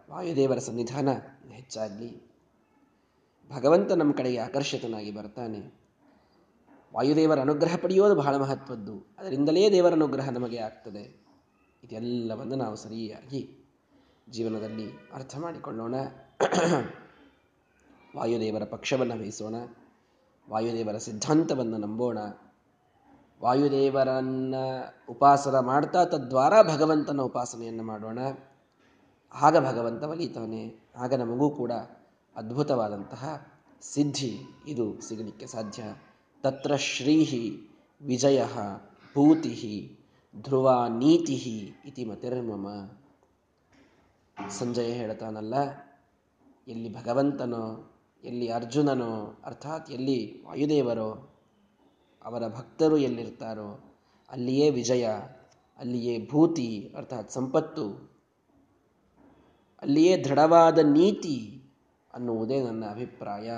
ವಾಯುದೇವರ 0.10 0.58
ಸನ್ನಿಧಾನ 0.58 1.10
ಹೆಚ್ಚಾಗಲಿ 1.52 2.25
ಭಗವಂತ 3.50 3.92
ನಮ್ಮ 3.92 4.14
ಕಡೆಗೆ 4.14 4.38
ಆಕರ್ಷಿತನಾಗಿ 4.38 5.12
ಬರ್ತಾನೆ. 5.12 5.86
ವಾಯುದೇವರ 6.96 7.40
ಅನುಗ್ರಹ 7.40 7.76
ಪಡೆಯೋದು 7.82 8.16
ಬಹಳ 8.16 8.36
ಮಹತ್ವದ್ದು. 8.36 9.16
ಅದರಿಂದಲೇ 9.20 9.72
ದೇವರ 9.72 9.92
ಅನುಗ್ರಹ 9.92 10.30
ನಮಗೆ 10.30 10.58
ಆಗ್ತದೆ. 10.58 11.26
ಇದೆಲ್ಲವನ್ನು 11.84 12.56
ನಾವು 12.56 12.76
ಸರಿಯಾಗಿ 12.76 13.66
ಜೀವನದಲ್ಲಿ 14.30 14.92
ಅರ್ಥ 15.14 15.38
ಮಾಡಿಕೊಳ್ಳೋಣ. 15.38 15.96
ವಾಯುದೇವರ 18.18 18.64
ಪಕ್ಷವನ್ನು 18.64 19.20
ವಹಿಸೋಣ. 19.20 19.56
ವಾಯುದೇವರ 20.50 20.98
ಸಿದ್ಧಾಂತವನ್ನು 20.98 21.78
ನಂಬೋಣ. 21.78 22.18
ವಾಯುದೇವರನ್ನು 23.44 24.96
ಉಪಾಸನ 25.10 25.60
ಮಾಡ್ತಾ 25.60 26.06
ತದ್ವಾರ 26.06 26.62
ಭಗವಂತನ 26.62 27.22
ಉಪಾಸನೆಯನ್ನು 27.22 27.84
ಮಾಡೋಣ. 27.84 28.20
ಆಗ 29.34 29.58
ಭಗವಂತ 29.58 30.04
ಒಲಿತಾನೆ. 30.04 30.90
ಆಗ 30.98 31.14
ನಮಗೂ 31.14 31.50
ಕೂಡ 31.50 31.72
ಅದ್ಭುತವಾದಂತಹ 32.36 33.48
ಸಿದ್ಧಿ 33.82 34.40
ಇದು 34.68 35.02
ಸಿಗಲಿಕ್ಕೆ 35.02 35.46
ಸಾಧ್ಯ. 35.46 35.84
ತತ್ರ 36.44 36.76
ಶ್ರೀಹಿ 36.76 37.68
ವಿಜಯ 38.02 38.44
ಭೂತಿ 39.16 39.54
ಧ್ರುವ 40.42 40.88
ನೀತಿ 40.88 41.36
ಇತಿ 41.86 42.06
ಮತಿರ್ಮಮ 42.06 42.68
ಸಂಜಯ 44.50 44.94
ಹೇಳ್ತಾನಲ್ಲ, 44.94 45.54
ಎಲ್ಲಿ 46.68 46.90
ಭಗವಂತನೋ, 46.94 47.92
ಎಲ್ಲಿ 48.24 48.48
ಅರ್ಜುನನೋ, 48.48 49.42
ಅರ್ಥಾತ್ 49.46 49.92
ಎಲ್ಲಿ 49.92 50.44
ವಾಯುದೇವರೋ, 50.44 51.36
ಅವರ 52.26 52.48
ಭಕ್ತರು 52.48 52.98
ಎಲ್ಲಿರ್ತಾರೋ, 52.98 53.96
ಅಲ್ಲಿಯೇ 54.30 54.70
ವಿಜಯ, 54.70 55.06
ಅಲ್ಲಿಯೇ 55.80 56.28
ಭೂತಿ, 56.32 56.94
ಅರ್ಥಾತ್ 56.98 57.32
ಸಂಪತ್ತು, 57.32 57.86
ಅಲ್ಲಿಯೇ 59.82 60.18
ದೃಢವಾದ 60.18 60.78
ನೀತಿ 60.78 61.62
ಅನ್ನುವುದೇ 62.16 62.62
ನನ್ನ 62.62 62.86
ಅಭಿಪ್ರಾಯ. 62.86 63.50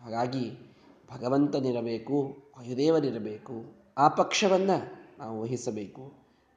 ಹಾಗಾಗಿ 0.00 0.74
ಭಗವಂತನಿರಬೇಕು 1.14 2.36
ವಾಯುದೇವನಿರಬೇಕು 2.58 3.64
ಆ 3.98 4.08
ಪಕ್ಷವನ್ನು 4.08 4.92
ನಾವು 5.18 5.42
ವಹಿಸಬೇಕು. 5.42 6.12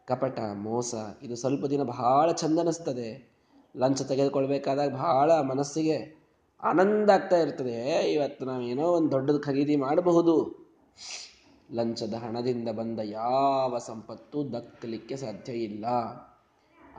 ಕಪಟ, 0.06 0.39
ಮೋಸ, 0.54 0.96
ಇದು 1.24 1.36
ಸ್ವಲ್ಪ 1.36 1.65
ದಿನ 1.65 1.84
ಬಹಳ 1.84 2.32
ಚಂದನಿಸ್ತದೆ. 2.32 3.30
ಲಂಚ 3.78 4.02
ತೆಗೆದುಕೊಳ್ಬೇಕಾದಾಗ 4.02 4.94
ಬಹಳ 4.94 5.32
ಮನಸ್ಸಿಗೆ 5.42 6.20
ಆನಂದ 6.63 7.10
ಆಗ್ತಾ 7.10 7.38
ಇರ್ತದೆ. 7.38 8.13
ಇವತ್ತು 8.13 8.46
ನಾವೇನೋ 8.46 8.84
ಒಂದು 8.84 9.12
ದೊಡ್ಡದು 9.12 9.39
ಖರೀದಿ 9.39 9.76
ಮಾಡಬಹುದು. 9.76 10.65
ಲಂಚದ 11.72 12.13
ಹಣದಿಂದ 12.13 12.70
ಬಂದ 12.70 13.00
ಯಾವ 13.04 13.78
ಸಂಪತ್ತು 13.78 14.54
ದಕ್ಕಲಿಕ್ಕೆ 14.54 15.18
ಸಾಧ್ಯ 15.18 15.54
ಇಲ್ಲ. 15.54 15.86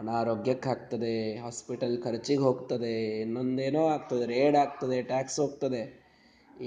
ಅನಾರೋಗ್ಯಕ್ಕೆ 0.00 0.68
ಆಗ್ತದೆ 0.68 1.14
ಹಾಸ್ಪಿಟಲ್ 1.36 1.96
ಖರ್ಚಿಗೆ 2.02 2.42
ಹೋಗ್ತದೆ, 2.42 2.92
ಇನ್ನೊಂದೇನೋ 3.22 3.82
ಆಗ್ತದೆ 3.86 4.24
ರೇಡ್ 4.26 4.56
ಆಗ್ತದೆ 4.56 4.98
ಟ್ಯಾಕ್ಸ್ 5.02 5.38
ಹೋಗ್ತದೆ. 5.40 5.82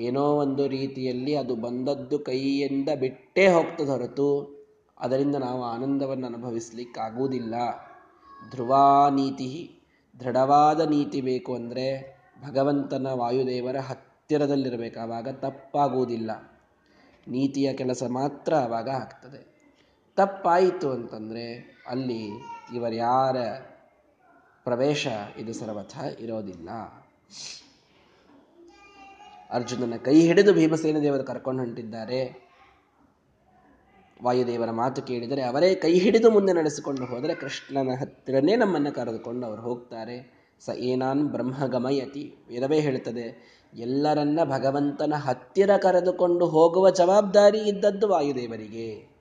ಏನೋ 0.03 0.23
ಒಂದು 0.37 0.63
ರೀತಿಯಲ್ಲಿ 0.67 1.33
ಅದು 1.35 1.55
ಬಂದದ್ದು 1.55 2.17
ಕೈಯಿಂದ 2.19 2.89
ಬಿಟ್ಟೇ 2.99 3.45
ಹೋಗ್ತದೆ 3.47 3.91
ಹೊರತು 3.91 4.27
ಅದರಿಂದ 4.97 5.35
ನಾವು 5.35 5.61
ಆನಂದವನ್ನು 5.63 6.25
ಅನುಭವಿಸ್ಲಿಕ್ಕಾಗುವುದಿಲ್ಲ. 6.27 7.55
ಧ್ರುವ 8.51 8.73
ನೀತಿ 9.15 9.49
ದೃಢವಾದ 10.15 10.81
ನೀತಿ 10.89 11.19
ಬೇಕು 11.21 11.51
ಅಂದರೆ 11.55 11.85
ಭಗವಂತನ 12.43 13.07
ವಾಯುದೇವರ 13.13 13.77
ಹತ್ತಿರದಲ್ಲಿರಬೇಕು, 13.89 14.97
ಆವಾಗ 14.99 15.29
ತಪ್ಪಾಗುವುದಿಲ್ಲ. 15.41 16.31
ನೀತಿಯ 17.27 17.67
ಕೆಲಸ 17.73 18.03
ಮಾತ್ರ 18.11 18.53
ಆವಾಗ 18.55 18.89
ಆಗ್ತದೆ. 19.03 19.41
ತಪ್ಪಾಯಿತು 20.17 20.87
ಅಂತಂದರೆ 20.91 21.45
ಅಲ್ಲಿ 21.87 22.23
ಇವರ್ಯಾರ 22.73 23.37
ಪ್ರವೇಶ 24.63 25.07
ಇದು 25.37 25.53
ಸರ್ವಥ 25.53 25.97
ಇರೋದಿಲ್ಲ. 26.19 26.69
ಅರ್ಜುನನ 29.51 29.97
ಕೈ 29.97 30.21
ಹಿಡಿದು 30.21 30.53
ಭೀಮಸೇನ 30.53 30.99
ದೇವರು 31.01 31.23
ಕರ್ಕೊಂಡು 31.23 31.63
ಹೊಂಟಿದ್ದಾರೆ. 31.63 32.43
ವಾಯುದೇವರ 34.23 34.71
ಮಾತು 34.71 35.01
ಕೇಳಿದರೆ 35.01 35.41
ಅವರೇ 35.41 35.75
ಕೈ 35.75 35.99
ಹಿಡಿದು 35.99 36.31
ಮುಂದೆ 36.31 36.53
ನಡೆಸಿಕೊಂಡು 36.53 37.05
ಹೋದರೆ 37.05 37.35
ಕೃಷ್ಣನ 37.35 37.89
ಹತ್ತಿರನೇ 37.99 38.55
ನಮ್ಮನ್ನು 38.55 38.91
ಕರೆದುಕೊಂಡು 38.91 39.47
ಅವರು 39.47 39.61
ಹೋಗ್ತಾರೆ. 39.61 40.43
ಸ 40.59 40.69
ಏನಾನ್ 40.69 41.27
ಬ್ರಹ್ಮಗಮಯತಿ 41.27 42.35
ವೇದವೇ 42.47 42.79
ಹೇಳುತ್ತದೆ 42.79 43.25
ಎಲ್ಲರನ್ನ 43.73 44.39
ಭಗವಂತನ 44.43 45.13
ಹತ್ತಿರ 45.13 45.77
ಕರೆದುಕೊಂಡು 45.77 46.45
ಹೋಗುವ 46.45 46.89
ಜವಾಬ್ದಾರಿ 46.89 47.59
ಇದ್ದದ್ದು 47.59 48.07
ವಾಯುದೇವರಿಗೆ. 48.07 49.13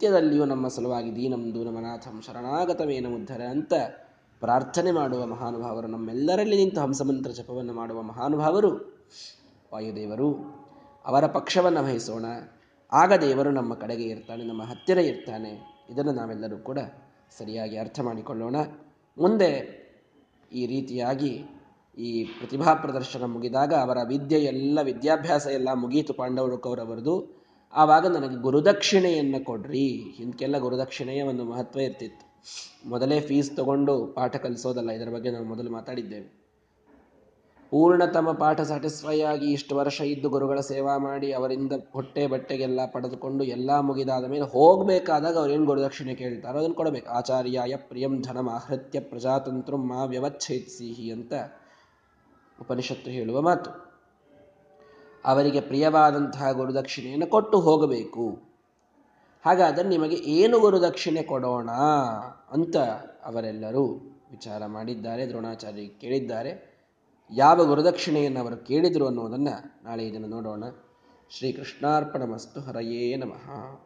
ನಿತ್ಯದಲ್ಲಿಯೂ 0.00 0.44
ನಮ್ಮ 0.44 0.68
ಸಲುವಾಗಿ 0.68 1.16
ದೀನಂದು 1.16 1.64
ನಮನಾಥಂ 1.64 2.20
ಶರಣಾಗತವೇನ 2.26 3.06
ಉದ್ಧರ 3.14 3.42
ಅಂತ 3.50 3.72
ಪ್ರಾರ್ಥನೆ 4.40 4.90
ಮಾಡುವ 4.90 5.26
ಮಹಾನುಭಾವರು, 5.26 5.86
ನಮ್ಮೆಲ್ಲರಲ್ಲಿ 5.86 6.56
ನಿಂತು 6.56 6.80
ಹಂಸಮಂತ್ರ 6.80 7.30
ಜಪವನ್ನು 7.30 7.72
ಮಾಡುವ 7.72 8.02
ಮಹಾನುಭಾವರು 8.02 9.02
ವಾಯುದೇವರು. 9.74 10.34
ಅವರ 11.06 11.26
ಪಕ್ಷವನ್ನು 11.26 11.84
ವಹಿಸೋಣ. 11.84 12.24
ಆಗ 12.92 13.12
ದೇವರು 13.20 13.50
ನಮ್ಮ 13.50 13.74
ಕಡೆಗೆ 13.74 14.02
ಇರ್ತಾನೆ, 14.02 14.44
ನಮ್ಮ 14.44 14.62
ಹತ್ತಿರ 14.62 14.98
ಇರ್ತಾನೆ. 14.98 15.84
ಇದನ್ನು 15.90 16.12
ನಾವೆಲ್ಲರೂ 16.12 16.58
ಕೂಡ 16.58 16.78
ಸರಿಯಾಗಿ 17.38 17.78
ಅರ್ಥ 17.78 18.00
ಮಾಡಿಕೊಳ್ಳೋಣ. 18.00 18.56
ಮುಂದೆ 19.18 19.50
ಈ 20.52 20.66
ರೀತಿಯಾಗಿ 20.66 21.44
ಈ 21.98 22.24
ಪ್ರತಿಭಾ 22.24 22.74
ಪ್ರದರ್ಶನ 22.74 23.24
ಮುಗಿದಾಗ 23.24 23.74
ಅವರ 23.74 23.98
ವಿದ್ಯೆ 24.08 24.38
ಎಲ್ಲ 24.38 24.78
ವಿದ್ಯಾಭ್ಯಾಸ 24.82 25.46
ಎಲ್ಲ 25.46 25.68
ಮುಗೀತು 25.74 26.14
ಪಾಂಡವರು 26.14 26.58
ಕೌರವರದು. 26.58 27.39
ಆವಾಗ 27.72 28.06
ನನಗೆ 28.06 28.36
ಗುರುದಕ್ಷಿಣೆಯನ್ನು 28.36 29.44
ಕೊಡ್ರಿ. 29.44 29.86
ಹಿಂದಕ್ಕೆಲ್ಲ 30.16 30.58
ಗುರುದಕ್ಷಿಣೆಯ 30.58 31.22
ಒಂದು 31.22 31.44
ಮಹತ್ವ 31.44 31.80
ಇರ್ತಿತ್ತು. 31.80 32.24
ಮೊದಲೇ 32.88 33.20
ಫೀಸ್ 33.20 33.56
ತಗೊಂಡು 33.56 33.94
ಪಾಠ 34.06 34.36
ಕಲಿಸೋದಲ್ಲ, 34.36 34.90
ಇದರ 34.90 35.10
ಬಗ್ಗೆ 35.10 35.30
ನಾವು 35.30 35.44
ಮೊದಲು 35.44 35.70
ಮಾತಾಡಿದ್ದೇವೆ. 35.70 36.28
ಪೂರ್ಣ 37.72 38.04
ತಮ್ಮ 38.04 38.32
ಪಾಠ 38.32 38.60
ಸ್ಯಾಟಿಸ್ಫೈ 38.60 39.20
ಆಗಿ 39.22 39.48
ಇಷ್ಟು 39.52 39.76
ವರ್ಷ 39.76 40.00
ಇದ್ದು 40.00 40.28
ಗುರುಗಳ 40.28 40.60
ಸೇವಾ 40.60 40.98
ಮಾಡಿ, 40.98 41.32
ಅವರಿಂದ 41.32 41.72
ಹೊಟ್ಟೆ 41.92 42.26
ಬಟ್ಟೆಗೆಲ್ಲ 42.26 42.80
ಪಡೆದುಕೊಂಡು 42.86 43.44
ಎಲ್ಲ 43.44 43.80
ಮುಗಿದಾದ 43.80 44.24
ಮೇಲೆ 44.24 44.46
ಹೋಗಬೇಕಾದಾಗ 44.54 45.36
ಅವ್ರೇನು 45.38 45.66
ಗುರುದಕ್ಷಿಣೆ 45.66 46.14
ಕೇಳ್ತಾರೋ 46.14 46.58
ಅದನ್ನು 46.58 46.74
ಕೊಡಬೇಕು. 46.74 47.08
ಆಚಾರ್ಯಾಯ 47.10 47.76
ಪ್ರಿಯಂ 47.76 48.20
ಧನಂ 48.20 48.48
ಆಹೃತ್ಯ 48.48 49.00
ಪ್ರಜಾತಂತ್ರ 49.00 49.76
ಮಾ 49.76 50.04
ವ್ಯವಚ್ಛೇತ್ಸಿಹಿ 50.04 51.10
ಅಂತ 51.10 51.32
ಉಪನಿಷತ್ತು 52.60 53.10
ಹೇಳುವ 53.10 53.40
ಮಾತು. 53.40 53.89
ಅವರಿಗೆ 55.24 55.60
ಪ್ರಿಯವಾದಂತಹ 55.60 56.52
ಗುರುದಕ್ಷಿಣೆಯನ್ನು 56.52 57.26
ಕೊಟ್ಟು 57.26 57.60
ಹೋಗಬೇಕು. 57.60 58.50
ಹಾಗಾದರೆ 59.46 59.88
ನಿಮಗೆ 59.88 60.16
ಏನು 60.16 60.60
ಗುರುದಕ್ಷಿಣೆ 60.60 61.22
ಕೊಡೋಣ 61.22 61.70
ಅಂತ 62.52 62.76
ಅವರೆಲ್ಲರೂ 63.24 63.86
ವಿಚಾರ 64.30 64.66
ಮಾಡಿದ್ದಾರೆ, 64.66 65.26
ದ್ರೋಣಾಚಾರ್ಯ 65.26 65.86
ಕೇಳಿದ್ದಾರೆ. 65.86 66.70
ಯಾವ 67.32 67.64
ಗುರುದಕ್ಷಿಣೆಯನ್ನು 67.64 68.40
ಅವರು 68.40 68.56
ಕೇಳಿದರು 68.56 69.06
ಅನ್ನೋದನ್ನು 69.06 69.84
ನಾಳೆ 69.84 70.06
ಇದನ್ನು 70.06 70.28
ನೋಡೋಣ. 70.28 70.64
ಶ್ರೀಕೃಷ್ಣಾರ್ಪಣ 71.30 72.22
ಮಸ್ತು 72.22 72.60
ಹರಯೇ 72.60 73.16
ನಮಃ. 73.16 73.80